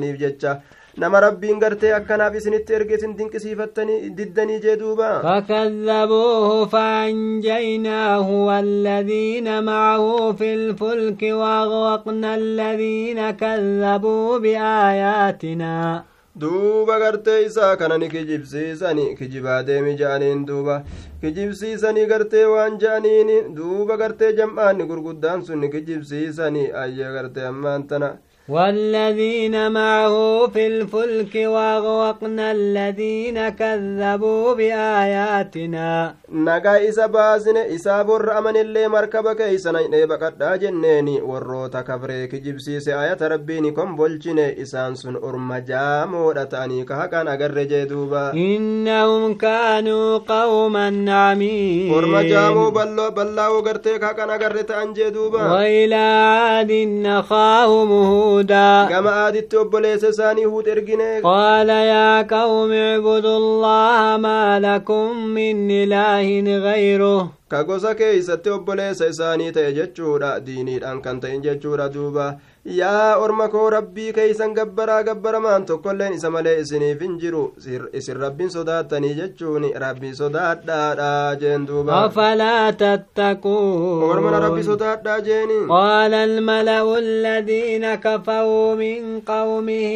[0.00, 0.60] ta'aniif jecha.
[0.98, 5.20] Nama rabbiin gartee akkanaaf isinitti ergeesin dinqisiifattanii diddanii jee duuba.
[5.22, 16.04] Fakadhabuuhu faanjaynaahu waalladhiina macahu fi lfulki waaqwaqna alladhiina kazabuu biaayaatinaa
[16.40, 20.82] duuba gartee isaa kana ni kijibsiisani kijibaa deemi ja'aniin duuba.
[21.20, 28.10] Kijibsiisanii gartee waan ja'aniin duuba gartee jam'aanni gurguddaan sun ni kijibsiisani ayya gartee ammaan tana.
[28.48, 36.14] والذين معه في الفلك واغوقنا الذين كذبوا بآياتنا.
[36.32, 40.42] نقا إسا بازن إسا بر أمن اللي مركبك كيسان إيه بقد
[41.22, 48.32] وروتا كبريك جبسي سي آيات ربيني كم بلچن إسان سن أرمجا مورتاني كهكا نقر جيدوبا
[48.32, 53.62] إنهم كانوا قوما عمين أرمجا مو بلو بلو
[55.52, 56.72] وإلى عاد
[57.06, 57.90] نخاهم
[61.24, 66.26] قال يا قوم اعبدوا الله ما لكم من إله
[66.58, 67.32] غيره.
[67.50, 71.86] كقوسا كيسة أبليس ساني تيجد شورا ديني الأن كانت تيجد شورا
[72.64, 77.44] yaa orma koo rabbii keeysan gabbaraa gabbaramaan tokkolleen isa malee isiniif hin jiru
[78.00, 82.68] isin rabbiin sodaattanii jechuun rabbii sodaadhaadha jeen duuba أفلا
[84.10, 89.92] ormana rabbii تتقون sodaadhaa jeeni قال الملأ الذين كفروا من قومه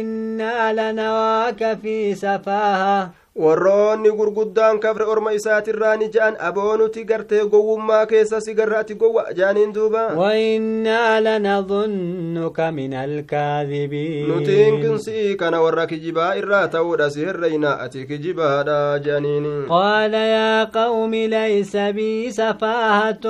[0.00, 3.10] إنا لنراك في سفاهة
[3.44, 9.24] warroonni gurguddaan kafre orma isaatirraa ni ja'an aboonuti gartee gowwummaa keessa si garra ati gowwa
[9.40, 17.78] jaaniin duuba وإنا لنظنك من الكاذبين nutiin kinsi'ii kana warra kijibaa irraa ta'uudha si herreyna
[17.80, 18.78] ati kijibaadha
[19.68, 23.26] قال يا قوم ليس بي سفاهة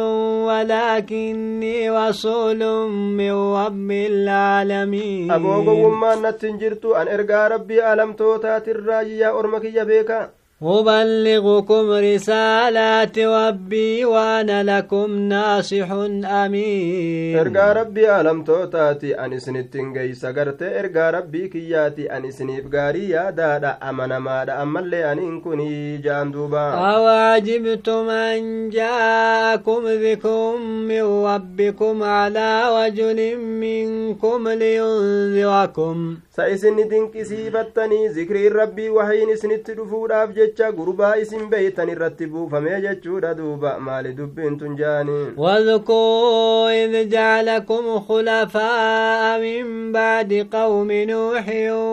[0.47, 9.33] ولكني رسول من رب العالمين aboo gowwummaan natti hin jirtu an ergaa rabbii alamtootaatirraa yaa
[9.33, 15.91] orma kiyya beeka أبلغكم رسالات ربي وأنا لكم ناصح
[16.25, 17.39] أمين.
[17.39, 23.79] إرقى ربي ألم توتاتي أن سنتين جاي سقرت إرقى ربي كياتي أن سنيب غاري دادا
[23.91, 32.03] أمنا مادا دا أمال لي أن إنكني جاندوبا أو عجبتم أن جاءكم بكم من ربكم
[32.03, 36.17] على وجل منكم لينذركم.
[36.31, 43.79] سأسنتين كسيبتني ذكر ربي وحين سنتدفور أفجج jecha gurbaa isin beeytan irratti buufamee jechuudha duuba
[43.79, 51.47] maali dubbiin tun jaanii واذكروا إذ جعلكم خلفاء من بعد قوم نوح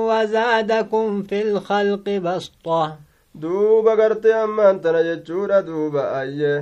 [0.09, 2.97] وزادكم في الخلق بسطة
[3.41, 6.53] duuba gartee ammaan tana jechuudha duuba ayye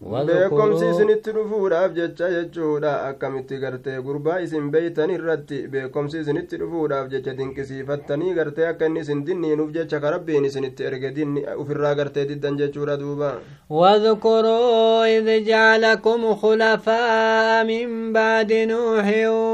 [0.00, 7.34] beekomsi isinitti dhufuudhaaf jecha jechuudha akkamitti gartee gurbaa isin beeytan irratti beekomsi isinitti dhufuudhaaf jecha
[7.38, 12.58] dinqisiifattanii gartee akka inni isin dinniinuuf jecha ka rabbiin isinitti erge dinni ufirraa gartee diddan
[12.58, 13.32] jechuudha duuba
[13.70, 19.06] واذكروا إذ جعلكم خلفاء من بعد نوح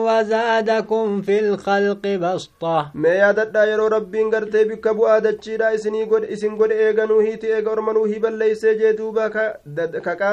[0.06, 6.56] وزادكم في الخلق بسطة mee yaadadhaa yeroo rabbiin gartee bikka bu'aa dachiidha isinii godhe isin
[6.56, 9.30] godhe eega nuuhiiti eega orma nuuhii balleeysee jee duuba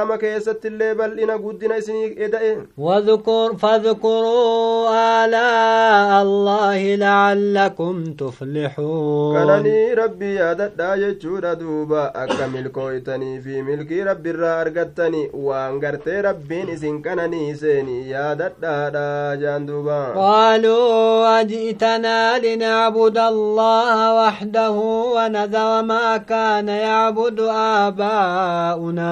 [0.01, 4.89] ka qaama keessatti illee bal'ina guddina isinii eda'e واذكر فاذكروا
[5.23, 15.29] آلاء الله لعلكم تفلحون kananii rabbii yaadadhaa jechuudha duuba akka milkooytanii fi milkii rabbiirraa argattanii
[15.33, 24.71] waan gartee rabbiin isin qananiiseeni yaadadhaadha jaan duuba قالوا أجئتنا لنعبد الله وحده
[25.15, 27.39] ونذر ما كان يعبد
[27.85, 29.11] آباؤنا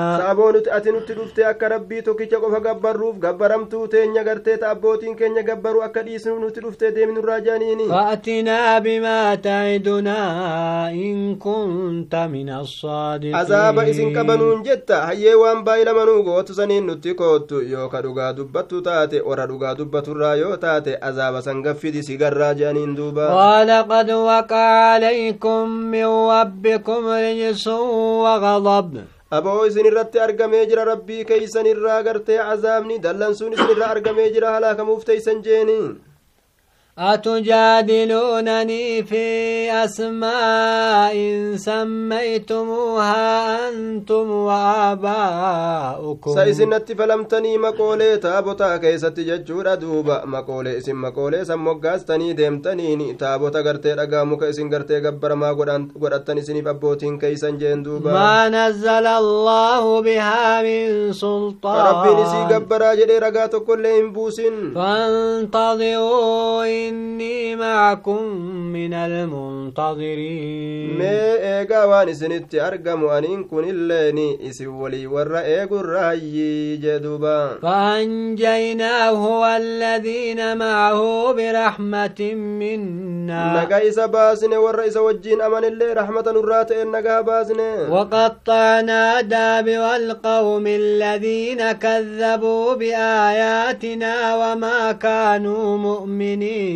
[0.79, 5.83] ati nutti dhufte akka rabbii tokkicha qofa gabbarruuf gabbaramtuu teenya gartee ta abbootiin keenya gabbaruu
[5.87, 10.19] akka dhiisnuuf nutti dhufte deeminurraa jaaniini فأتنا بما تعدنا
[10.91, 17.61] إن كنت من الصادقين azaaba isin qabanuun jetta hayyee waan baay'ilamanuu gootu saniin nutti koottu
[17.61, 22.53] yoo ka dhugaa dubbattu taate warra dhugaa dubbaturraa yoo taate azaaba san gaffidi si garraa
[22.53, 23.29] je'aniin duuba
[23.99, 27.67] قد وقع عليكم من ربكم رجس
[28.23, 28.91] وغضب
[29.37, 34.53] aboo isin irratti argamee jira rabbii keeysan irraa gartee azaabni dallansuun isin irraa argamee jira
[34.55, 35.79] halaakamuuf teeysan jeeni
[36.99, 41.15] أتجادلونني في أسماء
[41.55, 46.35] سميتموها أنتم وآباؤكم.
[46.35, 50.25] سيسنت فلمتني مقولي تابوتا كيست ججورا دوبا.
[50.25, 55.51] مقولي اسم مقولي سموغاستني ديمتنيني تابوتا غرتي رقامك اسم غرتي غبر ما
[56.01, 58.11] قدتني سنف أبوتين كيسا جين دوبا.
[58.11, 61.85] ما نزل الله بها من سلطان.
[61.85, 64.73] ربي نسي غبرا جدي رقاتو كل بوسن.
[64.75, 68.23] فانتظروا إني معكم
[68.73, 70.97] من المنتظرين.
[70.99, 71.19] ما
[71.49, 77.57] إيقا وان إسنت أرقم أنين كن الليني إسي ولي ور إيقو الرأي جدوبا.
[77.61, 82.19] فأنجيناه والذين معه برحمة
[82.59, 83.53] منا.
[83.53, 87.59] نقا إسا باسن ور إسا وجين أمن اللي رحمة نرات إن نقا باسن.
[87.89, 96.68] وقطعنا دابر القوم الذين كذبوا بآياتنا وما كانوا مؤمنين.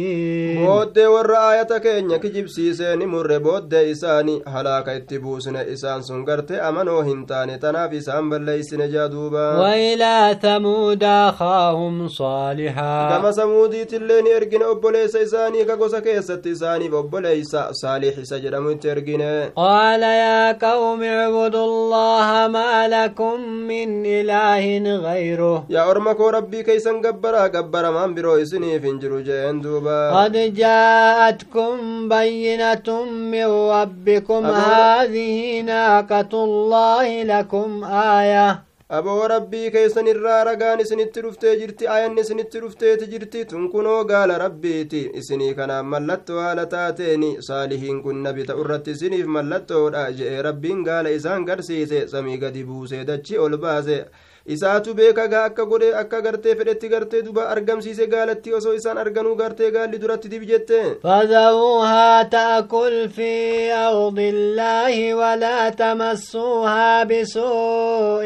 [0.66, 6.56] Booddee warra aayata keenya kijibsiisee ni murre booddee isaanii halaaka itti buusne isaan sun garte
[6.70, 14.30] amanoo hin taane tanaaf isaan balleeysine jaa duuba وإلى ثمود أخاهم صالحا gama samuudiitillee ni
[14.30, 20.52] ergine obboleessa isaanii ka gosa keessatti isaaniif obboleeysa saalix isa jedhamu itti ergine قال يا
[20.52, 23.40] قوم اعبدوا الله ما لكم
[23.70, 24.66] من إله
[25.08, 29.83] غيره yaa orma koo rabbii keeysan gabbaraa gabbaramaan biroo isiniif hin jiru jeen duuba
[30.15, 32.89] قد جاءتكم بينة
[33.33, 33.45] من
[33.77, 41.89] ربكم أبو- هذه ناقة الله لكم آية aboo rabbii keessan irraa ragaan isinitti dhuftee jirti
[41.95, 48.23] ayanni isinitti dhufteeti jirti tun kunoo gaala rabbiiti isinii kanaaf mallattoo haala taateeni saalihiin kun
[48.27, 53.57] nabi ta'u irratti isiniif mallattoodha je'e rabbiin gaala isaan garsiise samii gadi buusee dachi ol
[53.67, 53.99] baase
[54.46, 59.36] isaatu beeka gaa akka godhe akka gartee fedhetti gartee duba argamsiise gaalatti osoo isaan arganuu
[59.42, 68.26] gartee gaalli duratti dib jette فذروها تأكل في أرض الله ولا تمسوها بسوء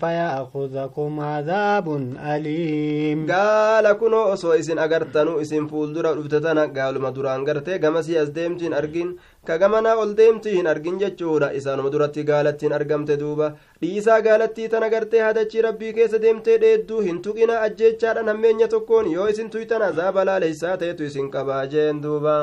[0.00, 1.86] فيأخذكم عذاب
[2.34, 8.30] أليم gaala kunoo osoo isin agartanuu isin fuuldura dhufte tana gaaluma duraan gartee gamasii as
[8.34, 13.48] deemtiin argin ka gamanaa ol deemtii hin argin jechuudha isaanuma duratti gaalattiin argamte duuba
[13.82, 19.28] dhiisaa gaalattii tana gartee hadachii rabbii keessa deemtee dheedduu hin tuqina ajjeechaadhan hammeenya tokkoon yoo
[19.34, 22.36] isin tuytan azaaba laaleysaa ta'etu isin qabaa jeen duuba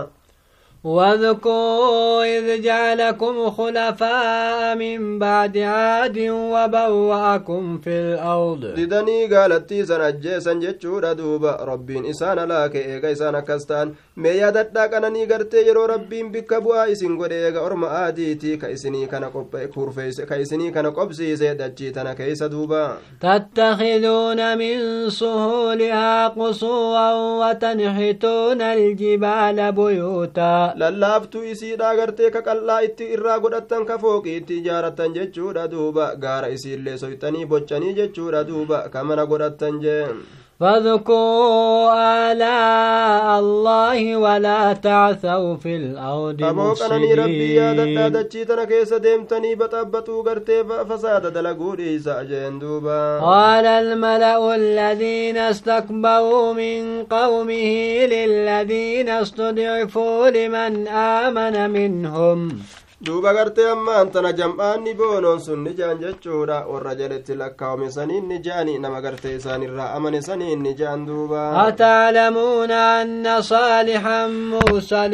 [0.84, 8.74] واذكروا إذ جعلكم خلفاء من بعد عاد وبوأكم في الأرض.
[8.76, 15.10] ديداني قالت تيزان الجيسان جيتشورا دوبا ربين إسانا لاك إيغا إسانا كستان مي يادت لاكنا
[15.10, 17.22] نيغر تيجرو ربين بك بوا إسان
[17.56, 25.10] أرما آدي تي كان قبا كورفيس كإسني كان قبسي سيدا جيتانا كيسا دوبا تتخذون من
[25.10, 30.71] سهولها قصورا وتنحتون الجبال بيوتا.
[30.82, 36.54] Lallaaftuu isiidha gartee ka qal'aa itti irraa godhattan ka fooqii itti ijaaratan jechuudha duuba gaara
[36.58, 40.04] isiillee soyxanii boccanii jechuudha duuba ka mana godhattan jee
[40.62, 47.20] فاذكروا آلاء الله ولا تعثوا في الأرض مفسدين
[53.22, 57.70] قال الملأ الذين استكبروا من قومه
[58.06, 62.40] للذين استضعفوا لمن آمن منهم.
[63.06, 68.38] Duuba gartee ammaan tana jam'aanni boonoon sun ni ja'an jechuudha warra jalatti lakkaawame saniin ni
[68.48, 75.14] ja'ani nama gartee isaanirraa amane saniin ni ja'an duuba أتعلمون أن صالحا مرسل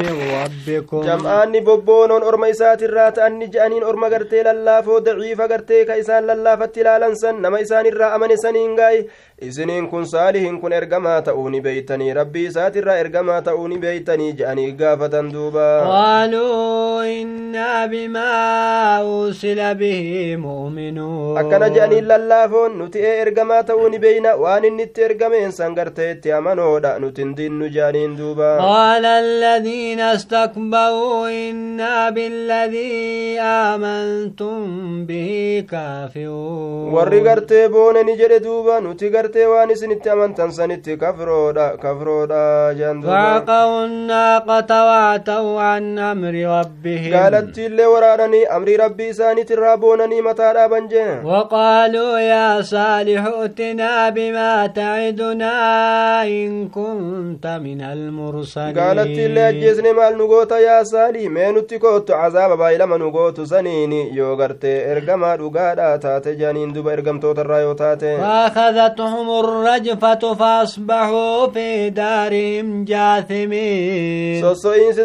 [0.00, 5.94] من ربكم jam'aanni bobboonoon orma isaatirraa ta'an ni ja'aniin orma gartee lallaafoo daciifa gartee ka
[6.02, 9.02] isaan lallaafatti ilaalan san nama isaanirraa amane saniin gaa'e
[9.48, 14.70] isiniin kun saalihin kun ergamaa ta'uu ni beeytanii rabbii isaatirraa ergamaa ta'uu ni beeytanii ja'anii
[14.80, 18.30] gaafatan duuba قالوا إنا بما
[19.00, 26.14] أرسل به مؤمنون أكنا جاني للافون نتي إرقما توني بينا وان نتي إرقما إنسان قرتي
[26.14, 34.58] تيامانو دا نتندين جانين دوبا قال الذين استكبروا إنا بالذي آمنتم
[35.06, 37.94] به كافرون ورّي قرتي بون
[38.42, 41.52] دوبا نتي قرتي وان سنتي أمن تنسان نتي كفرو
[42.78, 50.22] جان دوبا فعقوا الناقة وعتوا عن أمر ربه قالت اللي ورانني أمري ربي إساني ترابونني
[50.22, 58.78] متى بنجين وقالوا يا صالح ائتنا بما تعدنا إن كنت من المرسلين.
[58.78, 61.24] قالت اللي أجيزني مال نقوتا يا صالح.
[61.30, 64.16] مين تكوت عذاب بايلما نقوت سنيني.
[64.16, 68.16] يو غرتي إرقما رقادا تاتي جانين دوبا إرقم توتر يو تاتي.
[68.16, 74.44] فأخذتهم الرجفة فأصبحوا في دارهم جاثمين.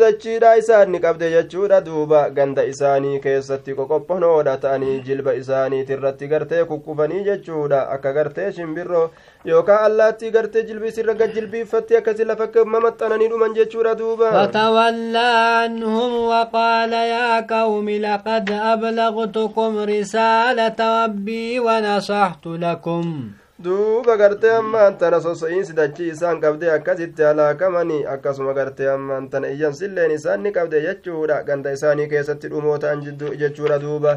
[0.01, 7.23] dachiidha isaan ni qabde jechuudha duuba ganda isaanii keessatti qoqophonoodha ta'anii jilba isaaniitirratti gartee kukkufanii
[7.29, 9.05] jechuudha akka gartee shimbirroo
[9.51, 16.93] yookaan allaattii gartee jilbiisirra gad jilbiiffattee akkasi lafa mamaxxananii dhuman jechuudha duuba فتولى عنهم وقال
[16.93, 23.31] يا قوم لقد أبلغتكم رسالة ربي ونصحت لكم
[23.63, 30.11] duuba gartee ammaan tana soso'iinsi dachii isaan qabde akkasitti halaakamanii akkasuma gartee ammaan tana iyyansilleen
[30.17, 33.03] isaan ni qabde jechuudha ganda isaanii keessatti dhumoo ta'an
[33.41, 34.13] jechuudha duuba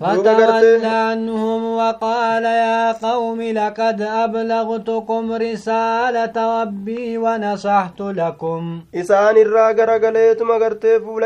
[0.00, 8.80] فتولى عنهم وقال يا قوم لقد أبلغتكم رسالة ربي ونصحت لكم.
[8.94, 11.22] إسان الراقر قليت مغرتي فول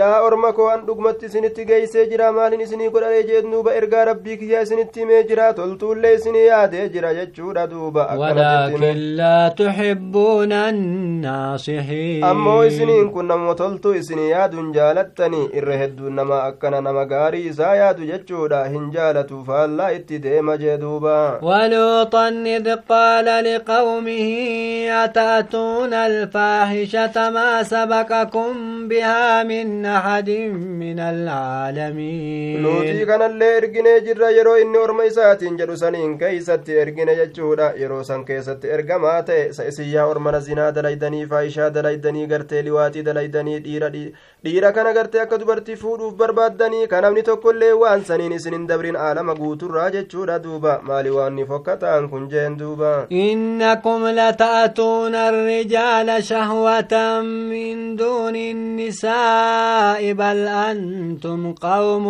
[0.00, 4.64] يا أرمكو أن دقمت سنتي جاي سجرا مالين سني قرأ يجد نوبا إرقى ربيك يا
[4.64, 12.24] سنتي مجرا تلتو لي سني يا جرا دوبا ولكن لا تحبون الناصحين.
[12.24, 18.90] أمو سنين كنا مطلتو سني يا دنجالتني إرهدو نما أكنا نما غاري yaadu jechuudha hin
[18.96, 24.28] jaalatu faallaa itti deema jee duuba ولوطا إذ قال لقومه
[25.04, 28.52] أتأتون الفاحشة ما سبقكم
[28.88, 30.30] بها من أحد
[30.82, 37.72] من العالمين luutii kanallee erginee jirra yeroo inni orma isaatiin jedhu saniin keeysatti ergine jechuudha
[37.82, 43.58] yeroo san keessatti ergamaa ta'e sa isiyyaa ormana zinaa dalaydanii faayishaa dalaydanii gartee liwaaxii dalaydanii
[43.66, 43.90] dhiira
[44.46, 48.96] dhiira kana gartee akka dubartii fuudhuuf barbaaddanii ka namni tokkollee waan saniin isin hin dabrin
[49.06, 56.94] aalama guuturraa jechuudha duuba maali waan ni fokkataan kun jeen duuba إنكم لتأتون الرجال شهوة
[57.22, 62.06] من دون النساء بل أنتم قوم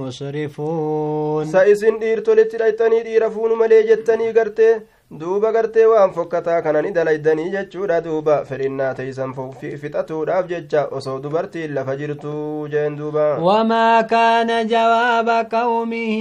[0.00, 4.72] مسرفون sa isin dhiirtolitti dhayxanii dhiira fuunu malee jettanii gartee
[5.10, 11.96] duuba gartee waan fokkataa kanani dalaydanii jechuudha duuba fedhinnaa teeysan fixatuudhaaf jecha osoo dubartiin lafa
[12.00, 16.14] jirtu jeen duuba وما كان جواب قومه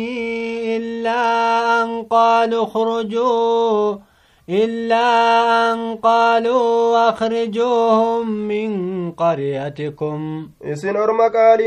[0.77, 1.21] إلا
[1.83, 3.97] أن قالوا اخرجوا
[4.49, 10.49] إلا أن قالوا أخرجوهم من قريتكم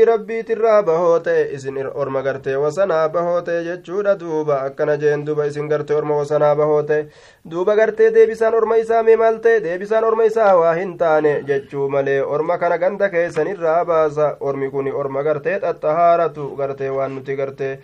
[0.07, 5.67] rabbiitirraa bahoo ta'e isin orma gartee wasanaa bahoo ta'e jechuudha duuba akkana jeen duuba isin
[5.67, 7.07] gartee orma wasanaa bahoo ta'e
[7.51, 11.89] duuba gartee deebisaan orma isaa mee maal ta'e deebisaan orma isaa waa hin taane jechuu
[11.89, 17.79] malee orma kana ganda keessanirraa baasa ormi kun orma gartee xaxxahaaratu gartee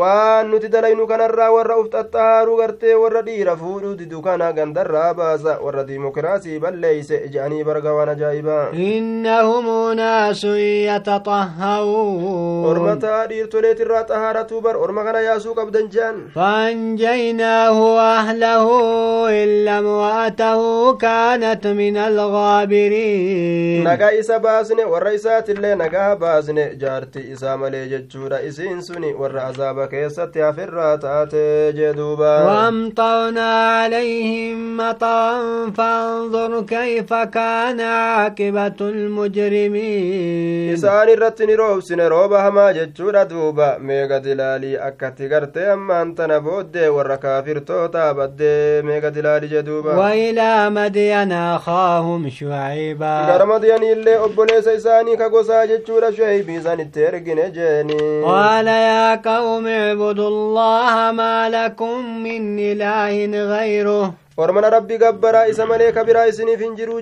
[0.00, 5.58] waan nuti dalaynu kanarraa warra uf xaxxahaaruu gartee warra dhiira fuudhuu didu kana gandarraa baasa
[5.64, 15.04] warra diimokiraasii balleeyse je'anii barga waan ajaa'ibaa إنهم أناس يتطهرون ormataa dhiirtoleetirraa xahaaratuu bar orma
[15.04, 18.66] kana yaasuu qabdan jean فأنجيناه وأهله
[19.44, 20.60] إلا امرأته
[20.96, 28.82] كانت من الغابرين nagaa isa baasne warra isaatillee nagaa baasne jaarti isaa malee jechuudha isiin
[28.82, 40.74] suni warra azaaba keessatti hafirraa taate jeduuba وأمطرنا عليهم مطرا فانظر كيف كان عاقبة المجرمين
[40.74, 46.88] isaan irratti ni roobsine rooba hamaa jechuudha duuba meega dilaalii akkatti gartee ammaan tana booddee
[46.96, 55.66] warra kaafirtoota baddee meega dilaalii jeduuba وإلى مدين أخاهم شعيبا madiyaniillee obboleessa isaanii ka gosaa
[55.66, 62.58] jechuudha shuaybii isaan itti ergine jeeni قال يا قوم قوم اعبدوا الله ما لكم من
[62.60, 63.14] إله
[63.54, 64.14] غيره.
[64.36, 67.00] ورمنا ربي قبرا إسمالي كبرا إسني فنجرو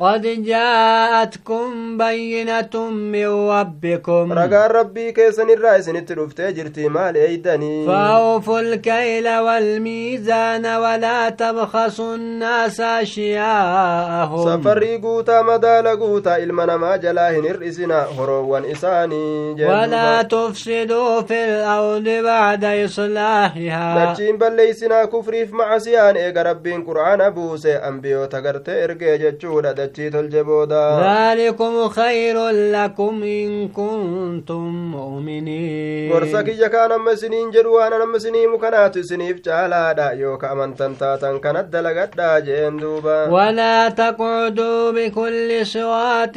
[0.00, 4.32] قد جاءتكم بينة من ربكم.
[4.32, 14.62] رقا ربي كيسن الرئيس نتلوف تجرتي مال ايداني فأوفوا الكيل والميزان ولا تبخسوا الناس أشياءهم.
[14.62, 22.64] سفري قوتا مدال قوتا المنا ما جلاهن الرئيسنا هروا إساني ولا تفسدوا في الأرض بعد
[22.64, 24.12] إصلاحها.
[24.12, 30.82] نجيم بليسنا كفريف معسيان إيقا ربي قرآن أبوسي أنبيو تقرتي إرقيجة جودة dachii tolche booda
[31.06, 38.58] ذلكم خير لكم إن كنتم مؤمنين gorsa kiyya kaan amma isiniin jedhu waan amma isiniimu
[38.58, 46.36] kanaatu isiniif caalaadha yooka amantan taatan kanat dalagadhaa jeen duuba ولا تقعدوا بكل صراط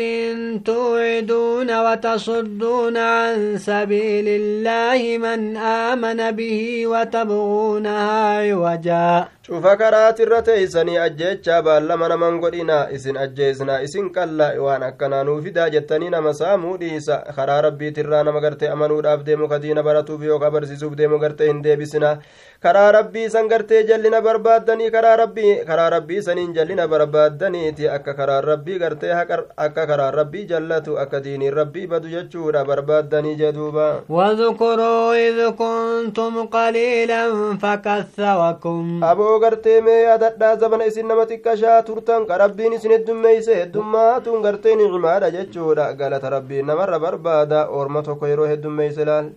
[0.66, 12.08] توعدون وتصدون عن سبيل الله من آمن به وتبغونها عوجا cufa karaatirra teeysanii ajjeechaa baallama
[12.10, 17.62] naman godhina isin ajjeesna isin qalla waan akkanaa nuu fidaa jettanii nama saamuu dhiisa karaa
[17.62, 22.18] rabbiitirraa nama gartee amanuudhaaf deemu kadiina baratuuf yookaa barsiisuuf deemu gartee hin deebisina
[22.64, 28.42] karaa rabbii san gartee jallina barbaaddanii karaa rabbii karaa rabbii saniin jallina barbaaddaniiti akka karaa
[28.42, 35.50] rabbii gartee akka karaa rabbii jallatu akka diiniin rabbii badu jechuudha barbaaddanii jeduuba واذكروا إذ
[35.62, 37.22] كنتم قليلا
[37.62, 44.42] فكثركم aboo gartee mee yaadadhaa zabana isin nama xiqqashaa turtan ka rabbiin isin heddummeeyse heddummaatuun
[44.44, 49.30] gartee nicmaadha jechuudha galata rabbiin namarra barbaada orma tokko yeroo heddummeeyse laal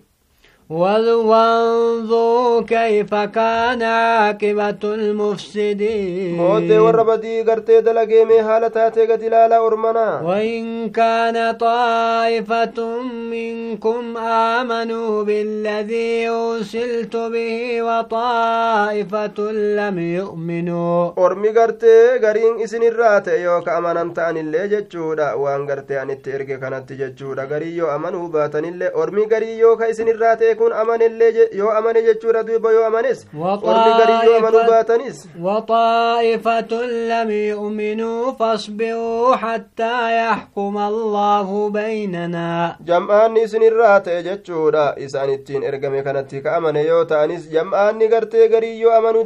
[0.69, 10.21] وانظروا كيف كان عاقبة المفسدين بودي وربدي قرتي دلقي مي قد لالا أرمنا.
[10.21, 13.01] وإن كان طائفة
[13.31, 21.11] منكم آمنوا بالذي أرسلت به وطائفة لم يؤمنوا.
[21.17, 25.33] أرمي قرتي قرين إسن الرات يوكا أمانا تاني اللي جتشودا.
[25.33, 27.45] وان قرتي أن التركي كانت جتشودا.
[27.45, 32.43] قري يو أمنوا باتن اللي أرمي قري يوكا إسن الرات kun amanellee yoo amane jechuudha
[32.47, 36.71] duuba yoo amanes warri garii yoo amanuu baatanis وطائفة
[37.13, 46.41] لم يؤمنوا فاصبروا حتى يحكم الله بيننا jam'aanni isinirraa ta'e jechuudha isaan ittiin ergame kanatti
[46.43, 49.23] ka amane yoo ta'anis jam'aanni gartee garii yoo amanuu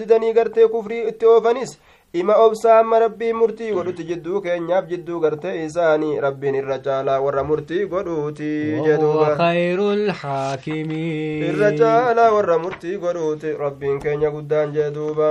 [2.13, 7.43] ima obsaa amma rabbiin murtii godhuti jidduu keenyaaf jidduu gartee isaanii rabbiin irra caalaa warra
[7.43, 8.49] murtii godhuuti
[8.85, 9.35] jedhuuba.
[11.49, 15.29] Irra caalaa warra murtii godhuuti rabbiin keenya guddaan jedhuuba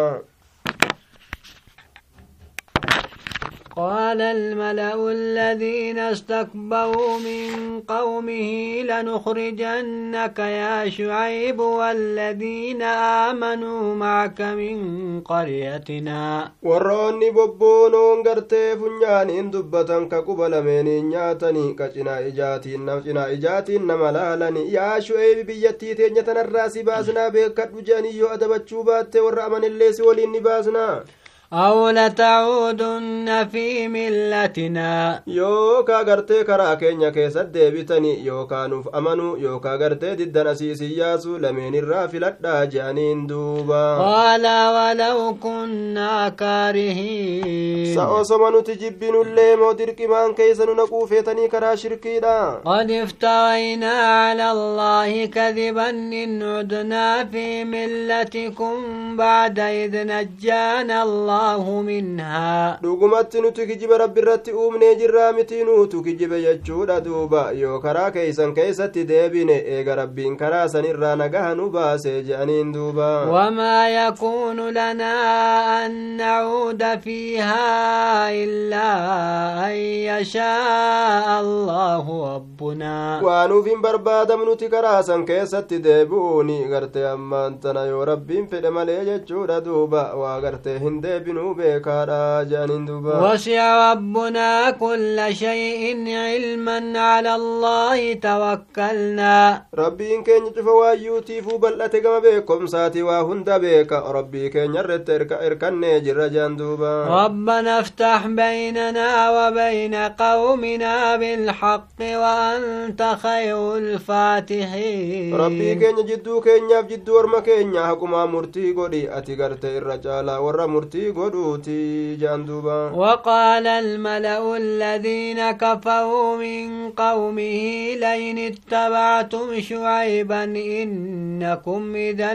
[3.76, 12.82] قال الملأ الذين استكبروا من قومه لنخرجنك يا شعيب والذين
[13.28, 14.76] آمنوا معك من
[15.20, 16.52] قريتنا.
[16.62, 25.00] وروني ببونون غرتي فنيان ان دبتا كقبل من نياتني كجنا اجاتي نمجنا اجاتي نملالني يا
[25.00, 31.04] شعيب بيتي تنيتنا الراسي باسنا بكت بجاني يؤدبت شوبات ورأمن الليس ولي نباسنا
[31.52, 35.22] أو لتعودن في ملتنا.
[35.26, 41.74] يوكا غرتي كرا كينيا كيسا ديبتني يوكا نوف أمنو يوكا غرتي ددن أسيسي ياسو لمن
[41.74, 43.96] الرافلة جانين دوبا.
[43.98, 47.94] قال ولو كنا كارهين.
[47.94, 55.90] سأوسمنو تجبين اللي مودرك مان كيسا نقو فيتني كرا شركينا قد افترينا على الله كذبا
[55.90, 58.76] إن عدنا في ملتكم
[59.16, 61.35] بعد إذ نجانا الله.
[61.36, 67.78] الله منها dhugumatti nuti kijiba rabbi irratti uumnee jirraa miti nuutu kijibe jechuudha duuba yoo
[67.80, 73.88] karaa keeysan keeysatti deebine eega rabbiin karaa san irraa nagaha nu baase je'aniin duuba wamaa
[73.88, 79.76] yakuunu lanaa an nacuuda fiihaa illaa an
[80.08, 88.04] yashaaa allaahu rabbunaa waanuuf hin barbaadam nuti karaa san keessatti deebi'uuni gartee ammaan tana yoo
[88.12, 94.70] rabbiin fedhe malee jechuudha duuba waa gartee hin deebi deebinuu beekaadha jedhaniin duuba وسع ربنا
[94.70, 103.58] كل شيء علما على الله توكلنا rabbiin keenya cufa waayyuutiifuu bal'ate gama beekomsaati waa hunda
[103.58, 105.12] beeka rabbii keenya irratti
[105.46, 116.02] irkannee jirra jedhan duuba ربنا افتح بيننا وبين قومنا بالحق وأنت خير الفاتحين rabbii keenya
[116.02, 122.16] jidduu keenyaaf jidduu orma keenya haqumaa murtii godhi ati garte irra caalaa warra murtii godhuuti
[122.20, 122.92] jedhan duuba.
[122.92, 127.58] وقال الملأ الذين كفروا من قومه
[128.02, 132.34] لئن اتبعتم شعيبا إنكم إذا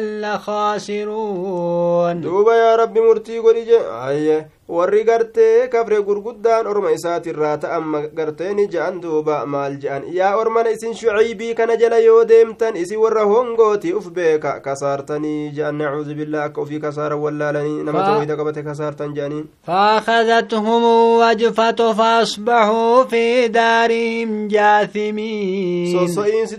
[1.19, 2.21] لخاسرون.
[2.21, 4.45] duuba yaa rabbi murtii godhi je ayye
[4.77, 7.85] warri gartee kafre gurguddaan orma isaatirraa ta'an
[8.19, 12.99] gartee ni je'an duuba maal je'an yaa ormana isin shuciibii kana jala yoo deemtan isin
[13.03, 18.63] warra hongooti uf beeka kasaartanii je'an nacuudu billaa akka ufii kasaaran wallaalanii nama tawhida qabate
[18.69, 26.55] kasaartan je'aniin فأخذتهم الوجفة فأصبحوا في دارهم جاثمين sosso'iinsi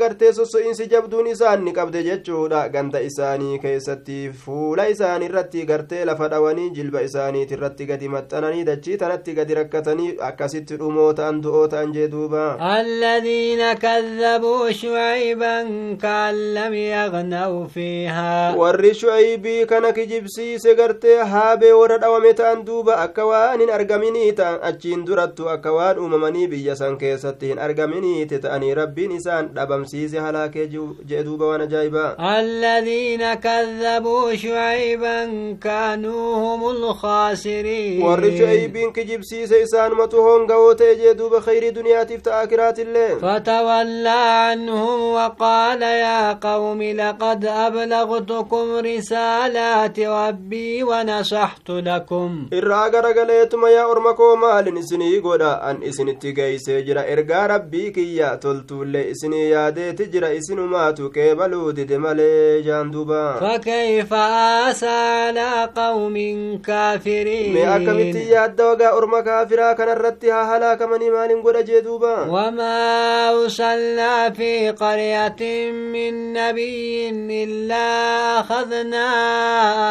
[0.00, 6.28] gartee sosso'iinsi jabduun isaan ni qabde jechuudha ganda isaanii keessatti fuula isaanii irratti gartee lafa
[6.28, 11.92] dhawanii jilba isaaniit irratti gadi maxxananii dachii tanatti gadi rakkatanii akkasitti dhumoo ta'an du'oo ta'an
[11.98, 12.44] jee duuba
[12.80, 15.56] الذين كذبوا شعيبا
[16.02, 23.26] كأن لم يغنوا فيها warri shu'aybii kana kijibsiise gartee haabee warra dhawame ta'an duuba akka
[23.26, 28.74] waan hin argaminii ta'an achiin durattu akka waan uumamanii biyya san keessatti hin argaminiiti ta'anii
[28.80, 30.66] rabbiin isaan dhabamsiise halaakee
[31.08, 32.08] jee duuba waan ajaa'ibaa
[32.38, 35.18] الذين كذبوا شعيبا
[35.62, 43.14] كانوا هم الخاسرين warri shu'aybiin kijibsiise isaanumatu hongawoo ta'e jee duuba khayrii duniyaatiif ta'a akiraatillee
[43.22, 44.08] فتولى
[44.48, 54.36] عنهم وقال يا قوم لقد أبلغتكم رسالات ربي ونصحت لكم irraa garagaleetuma yaa orma koo
[54.36, 61.10] maalin isinii godha an isinitti geeysee jira ergaa rabbii kiyya toltuullee isinii yaadeeti jira isinumaatu
[61.16, 64.12] qeebaluu dide malee jaan duuba فكيف
[64.68, 66.16] آسى على قوم
[66.56, 73.30] كافرين مي أكمت يا الدوغا أرمى كافرا كان الرتها هلا كمن إيمان قد جدوبا وما
[73.30, 77.10] أرسلنا في قرية من نبي
[77.44, 77.86] إلا
[78.40, 79.06] أخذنا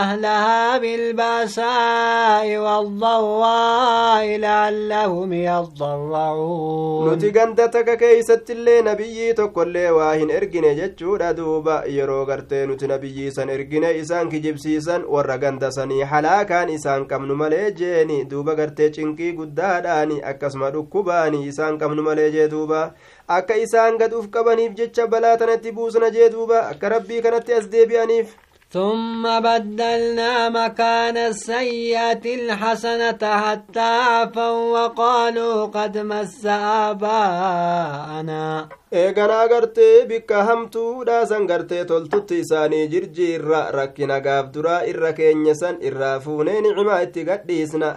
[0.01, 11.31] أهلها بالبأساء والضواء لعلهم يضرعون نتي قندتك كيست اللي نبي تقول لي واهن إرقنا جتشورا
[11.31, 17.71] دوبا يروغرتين نتي نبي سن إرقنا إسان كجبسي سن ورقندسني حلاك halaakaan isaan qabnu malee
[17.71, 22.93] jeeni duuba gartee cinqii guddaadhaani akkasuma dhukkubaani isaan qabnu malee jee duuba
[23.27, 27.67] akka isaan gad uf qabaniif jecha balaa tanatti buusna jee duuba akka rabbii kanatti as
[27.71, 28.35] deebi'aniif
[28.72, 36.46] ثم بدلنا مكان السيئة الحسنة حتى عفوا وقالوا قد مس
[36.86, 45.54] آباءنا eeganaa gartee bikka hamtuudha san gartee toltutti isaanii jirjiirra rakkina gaaf duraa irra keenya
[45.60, 47.90] san irraa fuunee nicimaa itti gadhiisna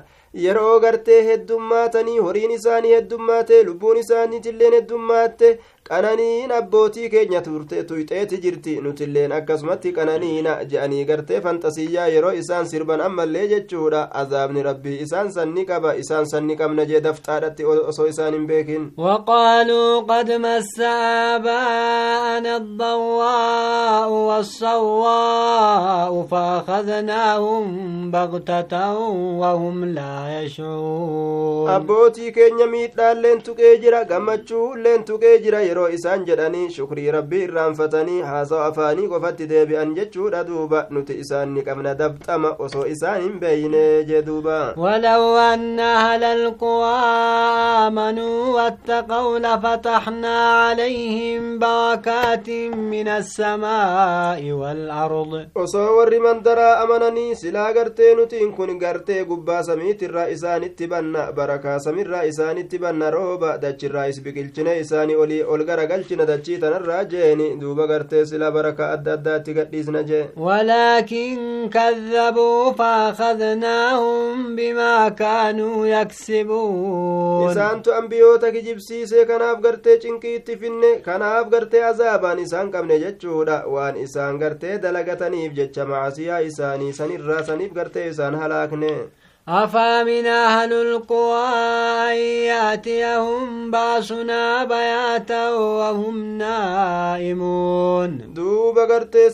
[0.44, 5.50] yeroo gartee heddummaatanii horiin isaanii heddummaate lubbuun isaaniitilleen heddummaate
[5.91, 8.75] qananiin abbootii keenya tuyxeeti jirti.
[8.85, 14.03] Nutilleen akkasumatti qananiina je'anii gartee fanxasiyyaa yeroo isaan sirban ammallee jechuudha.
[14.23, 18.85] Azaabni rabbii isaan sanni qaba isaan sanni qabna jee dafxaadhatti osoo isaan hin beekin.
[19.07, 28.97] Waqaaluu qad massa aabaa'ana addarraa'u wassarraa'u faakadnaahum bagtatan
[29.43, 37.11] wahum laa yashcuun abbootii keenya miidhaalleen tuqee jira gammachuulleen tuqee jira yeroo isaan jedhanii shukrii
[37.17, 43.23] rabbii irraanfatanii haasawa afaanii qofatti deebi'an jechuudha duuba nuti isaan ni qabna dabxama osoo isaan
[43.23, 47.01] hin beeyne jee duuba ولو أن أهل القرى
[47.87, 52.49] آمنوا واتقوا لفتحنا عليهم بركات
[52.93, 60.87] من السماء والأرض osoo warri mandaraa amananii silaa gartee nutiin kun gartee gubbaa samiitirraa isaanitti
[60.87, 67.57] banna barakaa samirraa isaanitti banna rooba dachirraa is biqilchine isaanii olii ol dachii tanarraa jeeni
[67.61, 77.95] duuba gartee silaa barakaa adda addaatti gadhiisna jee ولكن كذبوا فأخذناهم بما كانوا يكسبون isaantu
[77.95, 84.39] ambiyoota kijibsiisee kanaaf gartee cinqii itti finne kanaaf gartee azaabaan isaan qabne jechuudha waan isaan
[84.39, 88.93] gartee dalagataniif jecha macasiyaa isaanii sanirraa saniif gartee isaan halaakne
[89.48, 91.48] أفامن أهل القرى
[92.10, 92.16] أن
[92.50, 99.30] يأتيهم بأسنا بياتا وهم نائمون duuba gartee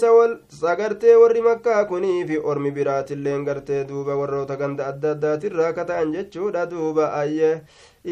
[0.62, 6.66] sagartee warri makkaa kunii fi ormi biraatilleen gartee duuba warroota ganda adda addaatirraa kata'an jechuudha
[6.72, 7.62] duuba ayye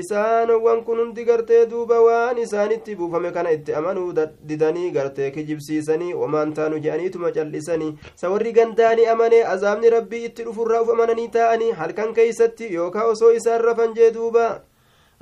[0.00, 4.08] isaanowwan kun hundi gartee duuba waan isaanitti buufame kana itti amanuu
[4.50, 7.92] didanii gartee kijibsiisanii wamaan taanu je'aniituma cal'isanii
[8.22, 13.32] sa warri gandaanii amanee azaabni rabbii itti dhufurraa uf amananii taa'anii halkan keeysatti yookaa osoo
[13.40, 14.46] isaan rafan jee duuba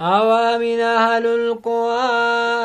[0.03, 2.11] أوامن أهل القرى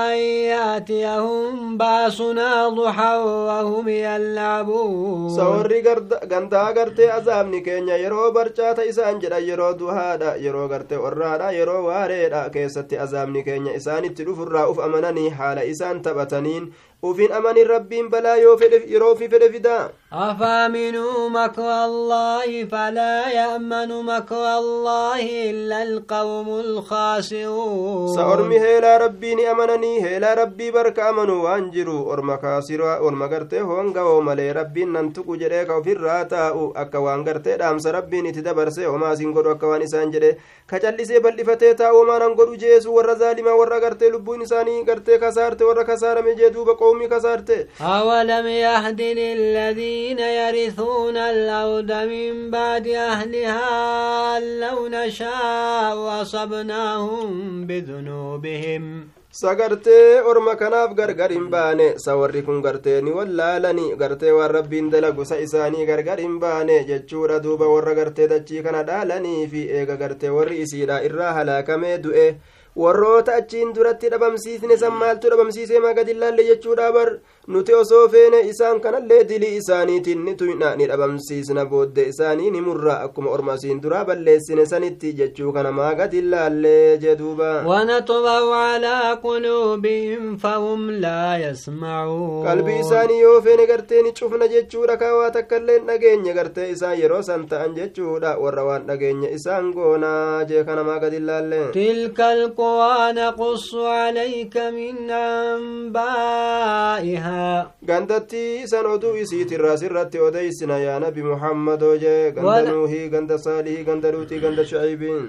[0.09, 0.17] أن
[0.53, 5.81] يأتيهم بأسنا ضحى وهم يلعبون sawarri
[6.29, 12.49] gandaa gartee azaabni keenya yeroo barcaata isaan jedhan yeroo duhaadha yeroo gartee orraadha yeroo waareedha
[12.49, 16.73] keessatti azaabni keenya isaanitti dhufurraa uf amananii haala isaan taphataniin
[17.03, 25.49] ufin amanin rabbiin balaa yeroo fi fedhe fidaa أفامنوا مكر الله فلا يأمن مكر الله
[25.49, 33.25] إلا القوم الخاسرون سأرمي هيلا ربي أمنني هيلا ربي برك أمنوا وانجروا أرما كاسروا أرما
[33.27, 39.51] قرتي هونغا ومالي ربي ننتقو جريك وفي الراتاء أكا وانغرتي دامس ربي نتدبرسي وما سنقر
[39.51, 40.37] أكا وانسان جري
[40.69, 45.83] كجلسي بلفتي تاو ما ننقر جيسو ور ظالما ور قرتي لبون إساني قرتي كسارتي ور
[45.83, 57.29] كسارمي جدوب قومي كسارتي أولم يهد للذين يرثون الأرض من بعد أهلها لو نشاء أصبناهم
[57.67, 58.83] بذنوبهم
[59.37, 64.87] sagartee orma kanaaf gargar hin baane sa warri kun gartee ni wallaalani gartee waan rabbiin
[64.93, 70.31] dalagusa isaanii gargar hin baane jechuudha duuba warra gartee dachii kana dhaalanii fi eega gartee
[70.37, 72.25] warri isiidha irraa halaakamee du'e
[72.83, 77.09] warroota achiin duratti dhabamsiisne san maaltu dhabamsiisee magadillaalle jechuudha bar
[77.47, 82.95] nuti osoo feene isaan kanallee dilii isaaniitiin ni tuyna ni dhabamsiisna boodde isaanii ni murra
[83.05, 92.45] akkuma ormasiin duraa balleessine sanitti jechuu kana maagadillaallee jeduuba ونطبع على قلوبهم فهم لا يسمعون
[92.47, 97.47] qalbii isaanii yoo feene gartee ni cufna jechuudha kaawaa takkaillee dhageenya gartee isaan yeroo san
[97.47, 105.11] ta'an jechuudha warra waan dhageenya isaan goonaa jee kana maagadillaallee تلك القرى نقص عليك من
[107.89, 113.83] gandatti isan oduu isiitirraa sirratti odeysina yaa nabi muhammadoo jee ganda Wala- nuuhii ganda saalihii
[113.89, 115.25] ganda luuxii ganda shucaybiin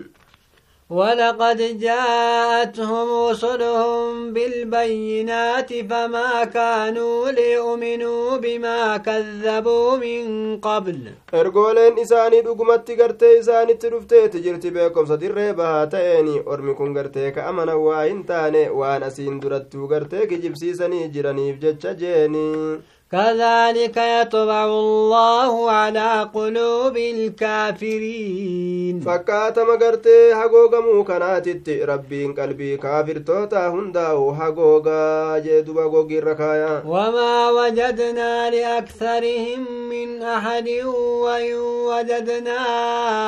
[0.91, 10.99] ولقد جاءتهم رسلهم بالبينات فما كانوا ليؤمنوا بما كذبوا من قبل.
[11.35, 18.25] ارغولن اساني دوغمت تغرتي اساني تروفتي تجرتي بكم صدر ريبها تأني ارمكم غرتي كأمنا واين
[18.71, 21.93] وأنا سين درتو غرتي كجبسي سني جراني بجتشا
[23.13, 29.01] كذلك يطبع الله على قلوب الكافرين.
[29.01, 34.89] فكات مغرت حقوق موكنات ربي قلبي كافر توتا هنداو حقوق
[35.39, 36.83] جدوا قوقي ركايا.
[36.87, 40.69] وما وجدنا لأكثرهم من أحد
[41.25, 41.55] وإن
[41.91, 42.59] وجدنا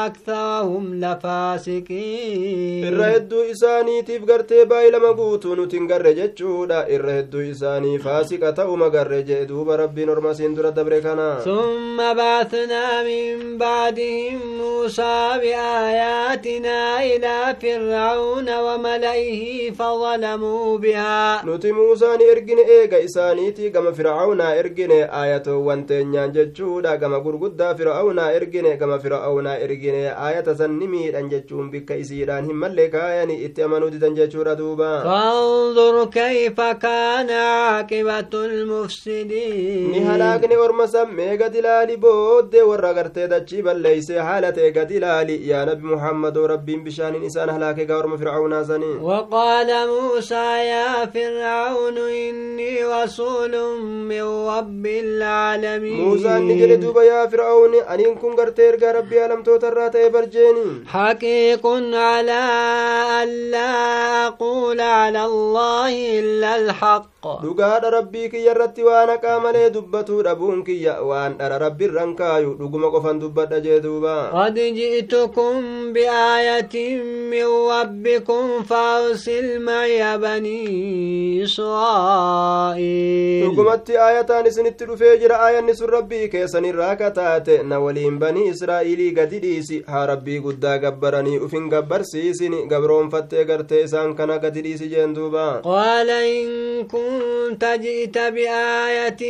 [0.07, 2.85] أكثرهم لفاسقين.
[2.85, 10.54] الرهد إساني تفقرت بايل مبوتون تنقر جدشودا الرهد إساني فاسقة أمقر جدوبا rabbiin orma siin
[10.56, 21.72] dura dabre kana ثم بعثنا من بعدهم موسى بآياتنا إلى فرعون وملئه فظلموا بها nuti
[21.72, 28.98] muusaan ergine eega isaaniiti gama fir'aawnaa ergine aayatoowwan teenyaan jechuudha gama gurguddaa fir'aawnaa ergine gama
[29.04, 34.14] fir'aawnaa ergine aayata san ni miidhan jechuun bikka isiidhaan hin malle kaayani itti amanuu didan
[34.20, 39.59] jechuudha duuba فانظر كيف كان عاقبة المفسدين
[39.92, 44.90] ni halaakne orma san mee gad ilaali booddee warra gartee dachii balleeyse haala ta'e gad
[44.98, 51.06] ilaali yaa nabi muhammadoo rabbiin bishaaniin isaan halaake gaa orma fir'aawnaa sanii وقال موسى يا
[51.14, 53.54] فرعون إني رسول
[54.11, 59.68] من رب العالمين muusaan ni jedhe duuba yaa fir'aawni aniin kun gartee ergaa rabbii alamtoota
[59.72, 62.40] irraa ta'e barjeeni حقيق على
[63.22, 63.70] ألا
[64.26, 70.94] أقول على الله إلا الحق dhugaadha rabbii kiyya irratti waan haqaa malee dubbatuu dhabuun kiyya
[71.04, 74.14] waan dhara rabbiirran kaayu dhuguma qofan dubbadha jee duuba.
[74.32, 77.02] Qad ji'tukum biaayatin
[77.32, 86.94] min rabbikum fawsil maya banii israa'iil dhugumatti aayataan isinitti dhufee jira aayanni sun rabbii keessanirraa
[87.02, 93.84] kataate na waliin banii israa'iilii gadi dhiisi haa rabbii guddaa gabbaranii ufin gabbarsiisini gabroonfattee gartee
[93.90, 95.46] isaan kana gadi dhiisi jeen duuba.
[95.68, 99.22] Qaala in kun كنت جئت بآية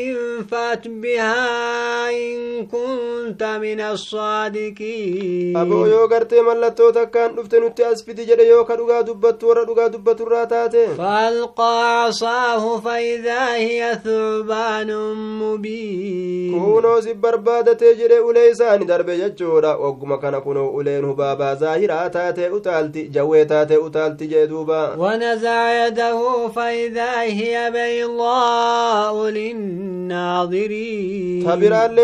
[0.50, 5.56] فأت بها إن كنت من الصادقين.
[5.56, 10.22] أبو يو قرتي من لطوتا كان نفتن التأسفت جد يو كدوغا دبت ورا دوغا دبت
[10.98, 16.60] فألقى عصاه فإذا هي ثعبان مبين.
[16.60, 23.02] كونو زبر بادة جد أوليسان درب يجورا وقم كان كونو أولين هبابا زاهرا تاتي أتالتي.
[23.02, 31.20] جوي تاتي أتالتي جدوبا ونزع يده فإذا هي بيضاء للناظرين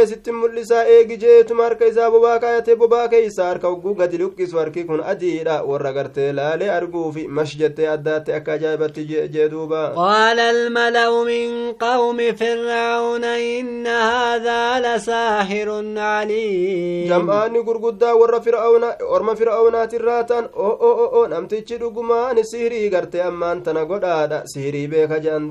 [0.07, 4.85] sitti mul'isaa eegi jeetuma harka isaa bobaa kaayatee bobaa keeysa harka hogguu gadi luqqisu harki
[4.89, 11.25] kun adiidha warra gartee laalee arguufi mash jettee addaatti akka ajaa'ibatti jee duuba قال الملأ
[11.25, 20.69] من قوم فرعون إن هذا لساحر عليم jam'aanni gurguddaa warra fir'auna orma fir'aunaatirraa ta'an o
[20.89, 25.51] o o o namtichi dhugumaan sihirii gartee ammaan tana godhaadha sihirii beeka jedhan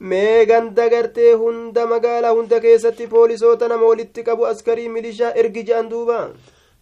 [0.00, 5.88] mee ganda gartee hunda magaalaa hunda keessatti poolisoota nama walitti qabu askarii milishaa ergi je'an
[5.92, 6.18] duuba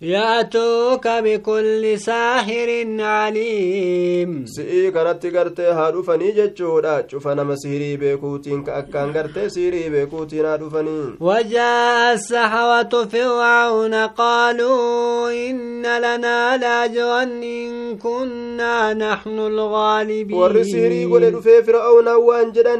[0.01, 4.47] يأتوك بكل ساحر عليم.
[4.47, 11.15] سي كرتي كرتي هادو فني جتشو دا مسيري بكوتين كاكان كرتي سيري بكوتين هادو فني
[11.21, 20.37] وجاء السحوة فرعون قالوا إن لنا لأجرا إن كنا نحن الغالبين.
[20.39, 22.77] ورسيري سيري قولي دفي فرعون أوان جدا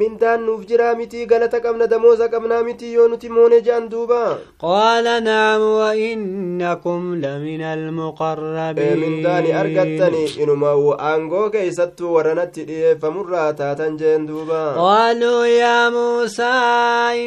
[0.00, 5.60] من دان نفجرا متي قالتك أمنا دموزك أمنا متي يونتي موني جان دوبا قال نعم
[5.60, 15.46] وإن وإنكم لمن المقربين mindaani argattani inumaa aangoo keeysattuu warranatti dhiyeeffamurraa taatan jeen duuba قالوا
[15.46, 16.42] يا موسى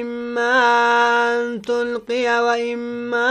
[0.02, 0.56] إما
[1.34, 3.30] أن تلقي وإما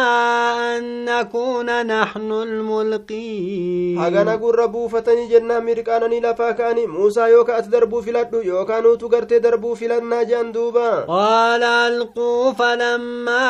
[0.77, 8.03] أن نكون نحن الملقين hagana gurra buufatanii jennaan mirqaananii lafaa ka'anii muusaa yookaa ati darbuu
[8.03, 13.47] filadhu yookaan nuutu gartee darbuu filannaa jean duuba قال ألقوا فلما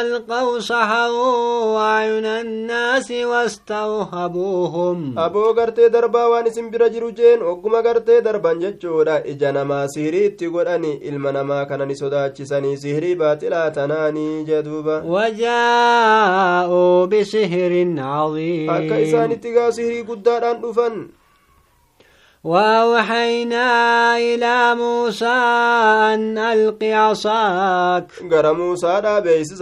[0.00, 9.52] ألقوا سحروا أعين الناس واستوهبوهم waan isin bira jiru jeen ogguma gartee darban jechuudha ija
[9.56, 17.06] namaa sihirii itti godhani ilma namaa kana ni sodaachisanii sihirii baaxilaa tanaanii jee duuba وجاءوا
[17.06, 20.94] بسحر عظيم akka isaanitti gaa sihirii guddaadhaan dhufan
[22.46, 23.66] وأوحينا
[24.18, 25.36] إلى موسى
[26.14, 28.06] أن ألق عصاك.
[28.32, 29.60] قال موسى لا بيس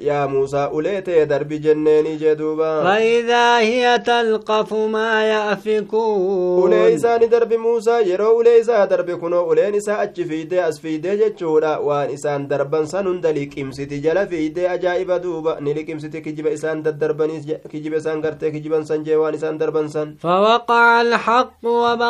[0.00, 6.72] يا موسى أوليتي درب جنيني جدوبا فإذا هي تلقف ما يأفكون.
[6.72, 13.46] أوليسا درب موسى يرو أوليسا درب كنو أولينسا أجفيد أسفيد جتشورا وانسان دربا سنن دلي
[13.46, 17.26] كمسيتي جل فيد أجائب دوبا نلي كمسيتي كجب إسان دربا
[17.72, 22.09] كجب إسان كرتي كجبا سنجي وانسان دربا سن فوقع الحق وبقى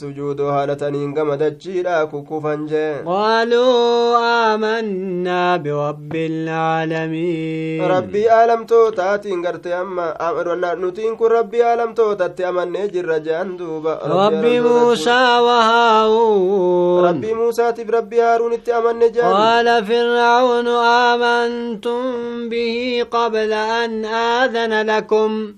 [0.00, 4.18] sujuudoo haala ta'aniin gamadachiidha kukkufan jee قالوا
[4.54, 13.56] آمنا برب العالمين rabbii aalamtootaatiin gartee amma am- nutiin kun rabbii aalamtootatti amannee jirra jean
[13.58, 20.66] duuba رب موسى وهارون rabbii muusaatiif rabbii haaruunitti amanne jean قال فرعون
[21.12, 22.02] آمنتم
[22.48, 25.54] به قبل أن آذن لكم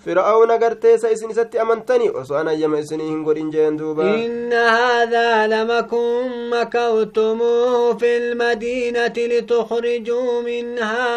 [0.64, 6.10] garteessa isin isatti amantanii osoo an ayyama isinii hin godhin jeen duuba إن هذا لمكم
[6.52, 11.08] مكوتموه في المدينة لتخرجوا منها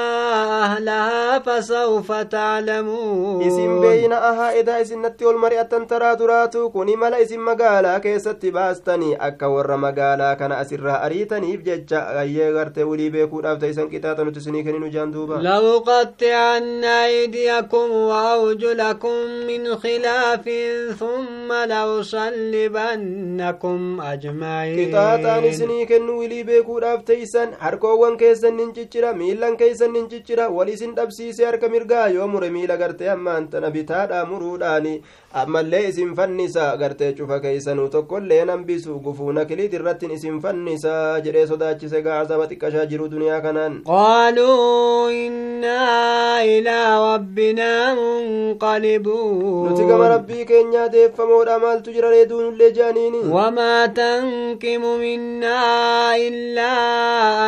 [0.64, 3.42] أهلها فسوف تعلمون.
[3.44, 9.16] إذن بين أها إذا إذن نتيو المرئة تنترى دراتو كوني ملا إذن مقالا كيست باستني.
[9.28, 14.90] أكا ور مقالا كان أسرها أريتني بججا أيغر تولي بيكو رفت إذن كتاتا نتسني كنين
[14.90, 19.16] جاندوبا لو قطعن أيديكم وأوجلكم
[19.48, 20.50] من خلاف
[21.00, 24.94] ثم لو صلب لأصلبنكم أجمعين
[26.18, 31.70] wilii beekuudhaaf teeysan harkoowwan keessan nin ciccira miilan keessan nin ciccira wal isin dhabsiise harka
[31.70, 34.94] mirgaa yoo mure miila gartee ammaan tana bitaadhaa muruudhaani
[35.42, 40.94] ammallee isin fannisa gartee cufa keeysanuu tokkollee nambisu gufuuna kiliit irrattin isin fannisa
[41.26, 46.80] jedhee sodaachise gaazaba xiqqashaa jiru duniyaa kanaan قالوا إنا إلى
[47.14, 55.62] ربنا منقلبون nuti gama rabbii keenyaa deeffamoodha maaltu jira reeduunullee jaaniini وما تنقم منا
[56.28, 56.74] إلا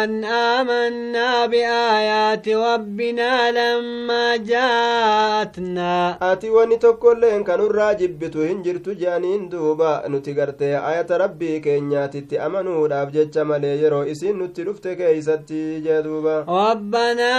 [0.04, 7.44] أن آمنا بآيات ربنا لما جاءتنا ati wanni tokkolleen
[7.80, 14.04] kanurraa jibbitu hin jirtu jeaniin duuba nuti gartee ayata rabbii keenyaatitti amanuudhaaf jecha malee yeroo
[14.14, 17.32] isiin nutti dhufte keeysatti jee duuba ربنا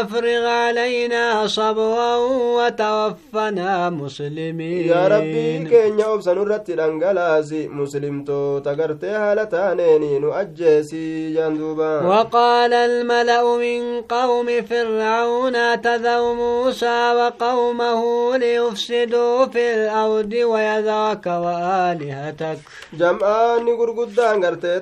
[0.00, 2.16] افرغ علينا صبرا
[2.58, 11.58] وتوفنا مسلمين yaa rabbii keenya obsanurratti dhangala khalaasi muslimtoota gartee haala taaneeni nu ajjeesii jaan
[11.58, 18.02] duuba وقال الملأ من قوم فرعون اعتذروا موسى وقومه
[18.36, 22.58] ليفسدوا في الأرض ويذرك وآلهتك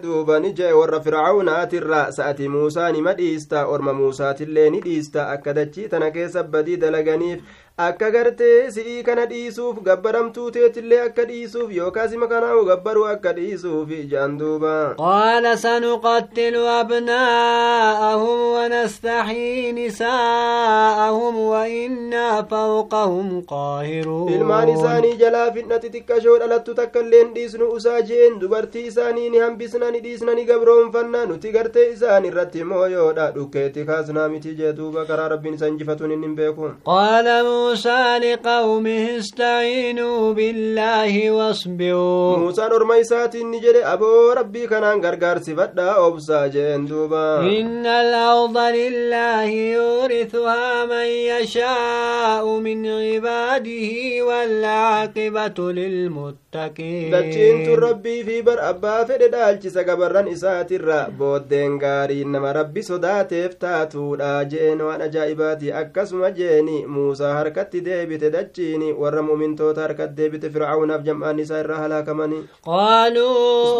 [0.02, 5.88] duuba ni jee warra fircaunaatirra sa'ati muusaa nima dhiista orma muusaatillee ni dhiista akka dachii
[5.88, 7.40] tana keessa badii dalaganiif
[7.76, 13.88] akka gartee si'ii kana dhiisuuf gabbaramtuu teetillee akka dhiisuuf yookaas ima kanaahu gabbaruu akka dhiisuuf
[14.12, 14.74] jaan duuba.
[15.00, 24.30] Qaala sanuqattilu abnaa'ahum wanastaxyii nisaa'ahum wainnaa fawqahum qaahiruun.
[24.36, 29.90] Ilmaan isaanii jalaa fidna xixiqqashoo dhalattu takka illeen dhiisnu usaa jeen dubartii isaanii ni hambisna
[29.90, 35.28] ni dhiisna ni gabroonfanna nuti gartee isaan irratti mooyoodha dhukkeetti kaasnaa miti jee duuba karaa
[35.36, 36.70] rabbiin isa injifatuun hin hin beeku.
[36.92, 42.36] Qaala موسى لقومه استعينوا بالله واصبروا.
[42.36, 47.40] موسى نورما إساتي نجري أبو ربي كان غرغر سفدا أوبسا جين دوبا.
[47.40, 53.90] إن الأرض لله يورثها من يشاء من عباده
[54.28, 57.10] والعاقبة للمتقين.
[57.10, 64.44] دچين ربي في بر أبا فد دالچisa gabarran isaatirra booddeen gaariin nama rabbi sodaateef taatuudha
[64.52, 71.38] jeen waan ajaa'ibaati akkasuma jeeni muusaa harkatti deebite dachiini warra mu'mintoota harkatti deebite fircaunaaf jam'aan
[71.44, 73.28] isaa irraa halaakamanii qaaluu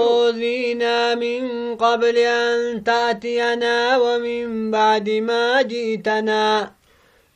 [0.03, 1.49] uudhiinaa min
[1.83, 6.55] qabli an ta'tiyanaa wa min bacdi maa ji'tanaa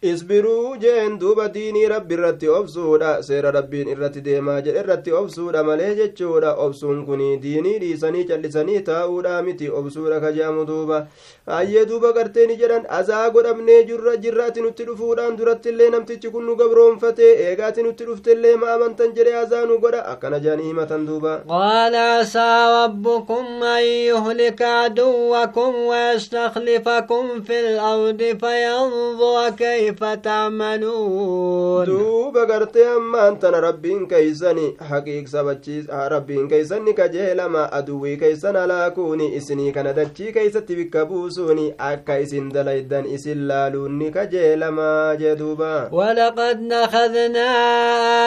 [0.02, 3.22] isbiruu jeen duuba diinii rabbi irratti obsuudha.
[3.22, 6.54] Seera rabbiin irratti deemaa jedhe irratti obsuudha malee jechuudha.
[6.64, 9.70] Obsuun kun diinii dhiisanii callisanii taa'uudha miti.
[9.70, 11.06] Obsuudha kaje'amu duuba.
[11.46, 12.86] Hayyee duuba garteeni jedhan.
[12.88, 18.70] Azaa godhamnee jirra jirraati nutti dhufuudhaan durattillee namtichi kun nu gabroonfatee eegaati nutti dhuftellee ma
[18.74, 20.04] amantan jedhe azaa nu godha.
[20.14, 21.34] Akkana jedhanii himatan duuba.
[21.48, 29.50] Qaala asaa rabbukum an yuhlika aduwakum wayastakhlifakum fi lardi fayanzura
[29.88, 38.56] كيف تعملون؟ دوبا غرتي أمان تنا ربين كيسني حقيق سبتشيس ربين كيسني كجيلما أدوي كيسن
[38.56, 45.88] على كوني إسني كان دتشي كيستي بكبوسوني أكا إسن دليدن إسن لالوني كجيلما جدوبا.
[45.92, 47.48] ولقد نخذنا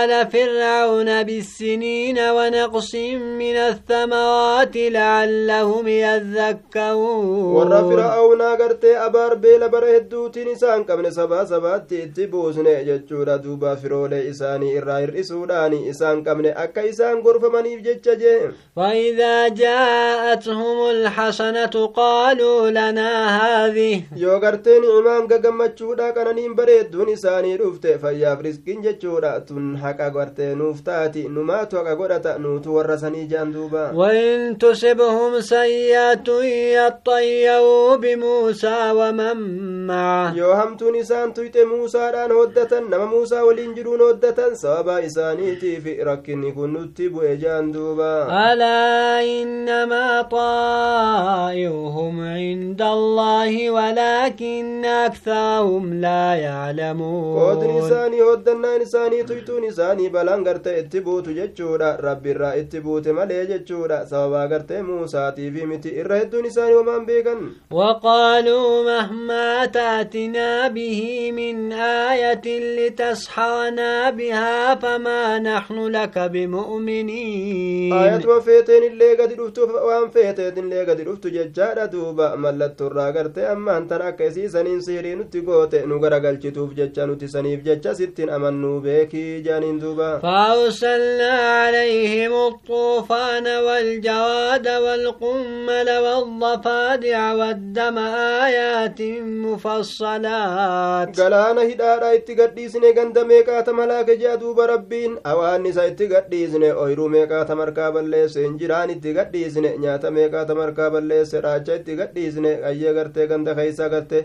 [0.03, 2.95] آل فرعون بالسنين ونقص
[3.41, 7.53] من الثمرات لعلهم يذكرون.
[7.55, 14.21] ورا فرعون غرتي أبار بيل برهدوتين إسان قبل سبا sabaatti itti buusne jechuudha duuba firoolee
[14.31, 18.39] isaanii irraa hir'isuudhaan isaan qabne akka isaan gorfamaniif jecha jee
[18.75, 28.41] فإذا جاءتهم الحسنة قالوا لنا هذه yoo gartee ni'imaan gagammachuudha qananiin bareedduun isaanii dhufte fayyaaf
[28.47, 33.91] riskiin jechuudha tun haqa gartee nuuf taati numaatu haqa godhata nuutu warra sanii jaan duuba
[33.95, 36.27] وإن تصبهم سيئة
[36.77, 39.37] يطيروا بموسى ومن
[39.87, 40.95] معه yoo hamtuun
[41.41, 47.71] tuyxe muusaadhaan hoddatan nama muusaa waliin jiruun hoddatan sababa isaaniitiif rakkinni kun nutti bu'e jaan
[47.73, 48.11] duuba
[48.51, 60.09] ألا إنما طائرهم عند الله ولكن أكثرهم لا qoodni يعلمون isaanii hoddannaan isaanii tuytuun isaanii
[60.09, 66.15] balaan gartee itti buutu jechuudha rabbiirraa itti buute malee jechuudha sababaa gartee muusaatiifi miti irra
[66.21, 72.45] hedduun isaanii homaan beekan وقالوا مهما تأتنا به من آية
[72.77, 77.93] لتسحرنا بها فما نحن لك بمؤمنين.
[77.93, 83.77] آية وفيتين اللي قد رفتو وأن فيتين اللي قد رفتو ججارة دوبا ملت تراغر تأما
[83.77, 89.79] أنت راكسي سنين سيرين تقوت نقر قل جتوف ججا في ججا ستين أمن نوبيكي جانين
[89.79, 90.19] دوبا.
[90.19, 99.01] فأرسلنا عليهم الطوفان والجواد والقمل والضفادع والدم آيات
[99.45, 101.20] مفصلات.
[101.22, 107.09] Galaana hidhaadha itti gadhiisne ganda meeqaata malaaka jea duuba rabbiin awaan isa itti gadhiisne oyruu
[107.15, 113.28] meeqaata markaa balleesse injiraan itti gadhiisne nyaata meeqaata markaa balleesse raacha itti gadhiisne qayyee gartee
[113.34, 114.24] ganda keeysaa gartee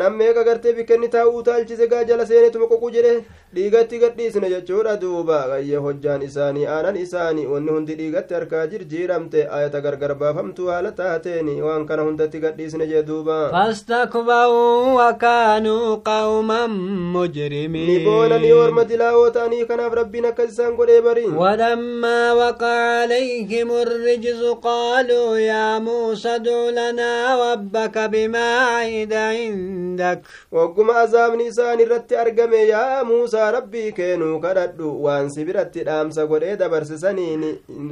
[0.00, 3.14] nam meeqa gartee bikkenni taa'uu utaalchise gaa jala seenetuma qoqu jedhe
[3.54, 9.80] dhiigatti gadhiisne jechuudha duuba qayyee hojjaan isaanii aanan isaanii wanni hundi dhiigatti harkaa jirjiiramte ayata
[9.86, 16.72] gargar baafamtuu haala taateeni waan kana hundatti gadhiisne jee duuba فاستكبروا وكانوا قوما ni
[17.14, 24.42] مجرمين boonanii orma dilaawoo ta'anii kanaaf rabbiin akkas isaan godhee bariin ولما وقع عليهم الرجز
[24.62, 27.12] قالوا يا موسى ادع لنا
[27.52, 30.20] ربك بما عهد عندك
[30.52, 33.04] wagguma azaabni isaan irratti argame yaa
[33.42, 37.44] muusaa rabbii keenuu kadhadhu waan si biratti dhaamsa godhee dabarsisaniin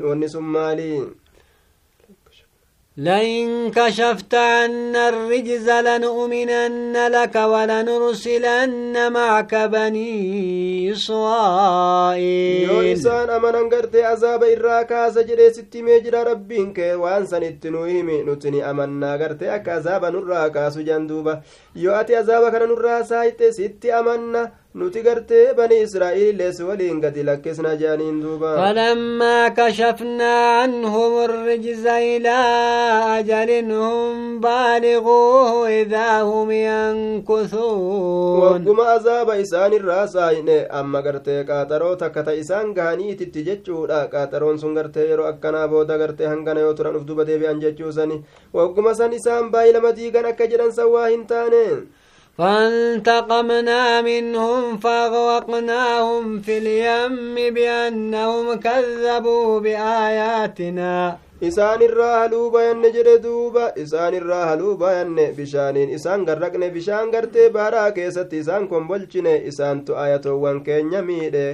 [0.09, 1.03] wanni sun maalii
[2.96, 14.46] لئن كشفت عنا الرجز لنؤمنن لك ولنرسلن معك بني إسرائيل yoo isaan amanan gartee azaaba
[14.55, 19.16] irraa kaasa jedhee sitti mee jira rabbiin kee waan sanitti nu himi nuti ni amannaa
[19.18, 21.42] gartee akka azaaba nurraa kaasu jan duuba
[21.74, 24.42] yoo ati azaaba kana nurraa saayite sitti amanna
[24.78, 32.38] nuti gartee bani israa'iillees waliin gadi lakkisna jedhaniin duuba فلما كشفنا عنهم الرجز إلى
[33.18, 42.22] أجل هم بالغوه إذا هم ينكثون wagguma azaaba isaan irraa saayine amma gartee qaaxaroo takka
[42.26, 47.04] ta isaan gahaniititti jechuudha qaaxaroon sun gartee yeroo akkanaa booda gartee hangana yoo turan uf
[47.08, 48.22] duba deebi'an jechuusani
[48.54, 51.64] wagguma san isaan baay'ee lama diigan akka jedhan san waa hin taane
[52.38, 64.46] فانتقمنا منهم فأغرقناهم في اليم بأنهم كذبوا بآياتنا irraa haluu bayanne jedhe duuba isaan irraa
[64.50, 71.46] haluu bayanne bishaaniin isaan garraqne bishaan gartee baaraa keessatti isaan kombolchine isaantu ayatoowwan keenya miidhe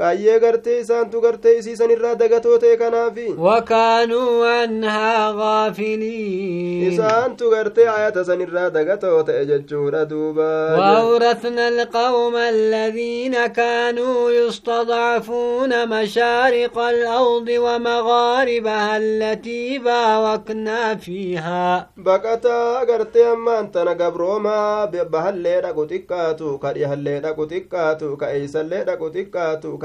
[0.00, 8.24] ayyee gartee isaantu gartee isiisan irraa dagatoo ta'e kanaafi وكانوا عنها غافلين isaantu gartee ayata
[8.24, 19.78] san irraa dagatoo ta'e jechuudha duuba وأورثنا القوم الذين كانوا يستضعفون مشارق الأرض ومغاربها التي
[19.78, 28.26] باركنا فيها baqataa gartee ammaan tana gabroomaa bahallee dhaqu xiqqaatu ka dhihallee dhaqu xiqqaatu ka
[28.36, 29.78] eeysallee dhaqu xiqqaatu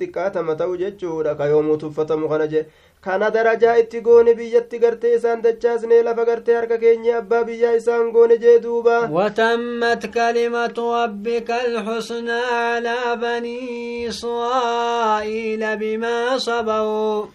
[0.00, 2.64] xiqqaatama ta'u jechuudha ka yoomuu tuffatamu kana je
[3.04, 8.10] kana darajaa itti goone biyyatti gartee isaan dachaasnee lafa gartee harka keenya abbaa biyyaa isaan
[8.12, 17.26] goone jee duuba وتمت كلمة ربك الحسنى على بني إسرائيل بما صبروا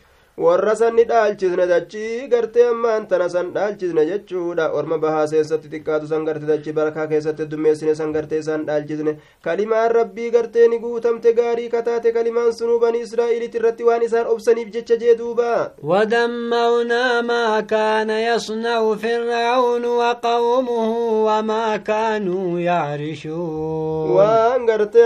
[0.46, 6.08] warra san ni dhaalchisne dachii gartee ammaan tana san dhaalchisne jechuudha orma bahaa keessatti xiqqaatu
[6.12, 9.14] san garte dachii barakaa keessatti dummeessine san gartee isaan dhaalchisne
[9.48, 14.72] kalimaan rabbii gartee ni guutamte gaarii kataate kalimaan sunuu banii israa'iiliit irratti waan isaan obsaniif
[14.78, 15.50] jecha jee duuba
[15.84, 20.92] ودمرنا ما كان يصنع فرعون وقومه
[21.28, 24.20] وما كانوا يعرشون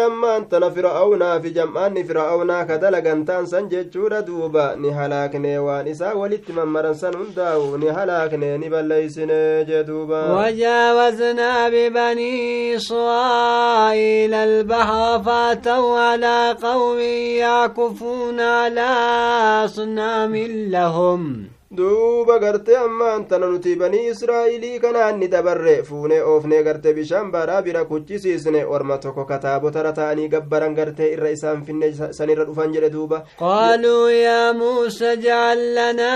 [0.03, 4.89] ammaan tana fir'aawnaa fi jam'aanni fir'aawnaa ka dalagan ta'an san jechuudha duuba ni
[6.16, 16.00] walitti mammaran san hundaa'u ni halaakne ni balleeysine jee duuba وجاوزنا ببني إسرائيل البحر فأتوا
[16.00, 17.00] على قوم
[17.40, 18.90] يعكفون على
[19.66, 20.36] أصنام
[20.76, 21.48] لهم
[21.78, 27.62] duuba gartee ammaan tana nuti banii israa'ilii kanaan ni dabarre fuunee oofnee gartee bishaan baraa
[27.68, 31.88] bira kuchisiisne orma tokko kataabotara ta'anii gabbaran gartee irra isaan finne
[32.20, 36.14] sanirra dhufan jedhe duuba قالوا يا موسى اجعل لنا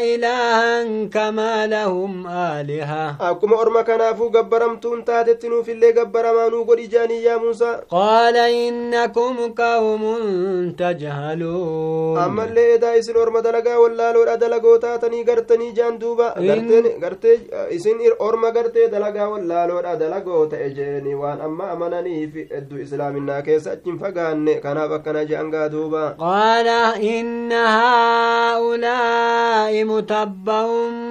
[0.00, 7.38] إلها كما لهم آلهة akkuma orma kanaafuu gabbaramtuun taatetti nuufillee gabbaramaa nuu godhi jaanii yaa
[7.38, 10.02] muusaa قال إنكم قوم
[10.78, 16.26] تجهلون ammallee edaa isin orma dalagaa wallaaloodha dalagoo taatanii gartanii jaan duuba
[17.00, 17.34] gartee
[17.76, 23.98] isin orma gartee dalagaa wallaaloodha dalagoo ta'e jeeni waan amma amananiif hedduu islaaminaa keessa achin
[24.02, 26.68] fagaanne kanaaf akkana je'an gaa duuba قال
[27.18, 27.52] إن
[28.48, 30.66] هؤلاء متبع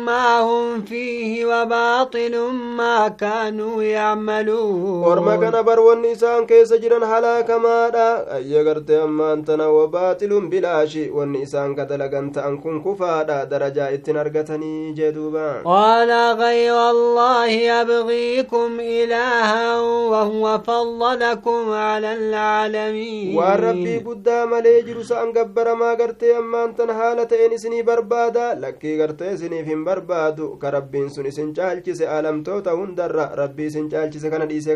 [0.06, 2.36] ما هم فيه وباطل
[2.78, 8.08] ما كانوا يعملون orma kana bar wanni isaan keessa jiran halaakamaadha
[8.38, 14.94] ayya gartee ammaan tana wabaaxilun bilaashi wanni isaan ka dalagan ta'an kun kufaadha darajaa argatanii
[14.98, 19.80] jee duuba قال غير الله يبغيكم إلها
[20.12, 27.26] وهو فضلكم على العالمين waan rabbii guddaa malee jiru sa'an gabbaramaa gartee ammaan tan haala
[27.26, 33.26] ta'een isinii barbaada lakkii gartee isiniif hin barbaadu ka rabbiin sun isin caalchise alamtoota hundarra
[33.42, 34.76] rabbii isin caalchise kana dhiisee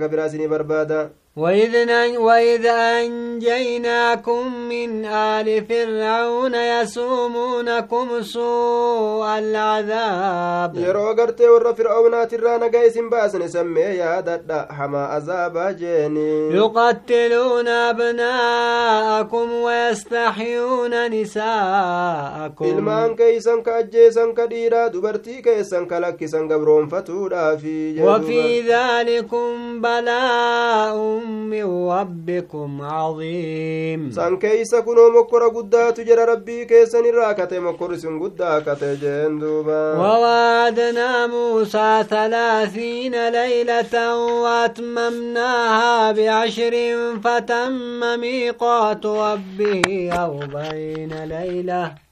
[1.36, 1.74] وإذ
[2.18, 10.76] وإذ أنجيناكم من آل فرعون يسومونكم سوء العذاب.
[10.76, 19.52] يرو غرتي ور فرعون ترانا قيس باسن سمي يا دد حما عذاب جيني يقتلون أبناءكم
[19.54, 22.66] ويستحيون نساءكم.
[22.66, 32.82] إلمان كيسن كأجيسن كديرا دبرتي كيسن كلكيسن قبرون فتودا في وفي ذلكم بلاء من ربكم
[32.82, 34.12] عظيم.
[34.12, 42.04] سان كيسا كنو مكرا قدات جرى ربي كيسا نراكت مكرا سن قداكت جندوبا ووعدنا موسى
[42.10, 46.76] ثلاثين ليلة وأتممناها بعشر
[47.24, 52.11] فتم ميقات ربه أربعين ليلة.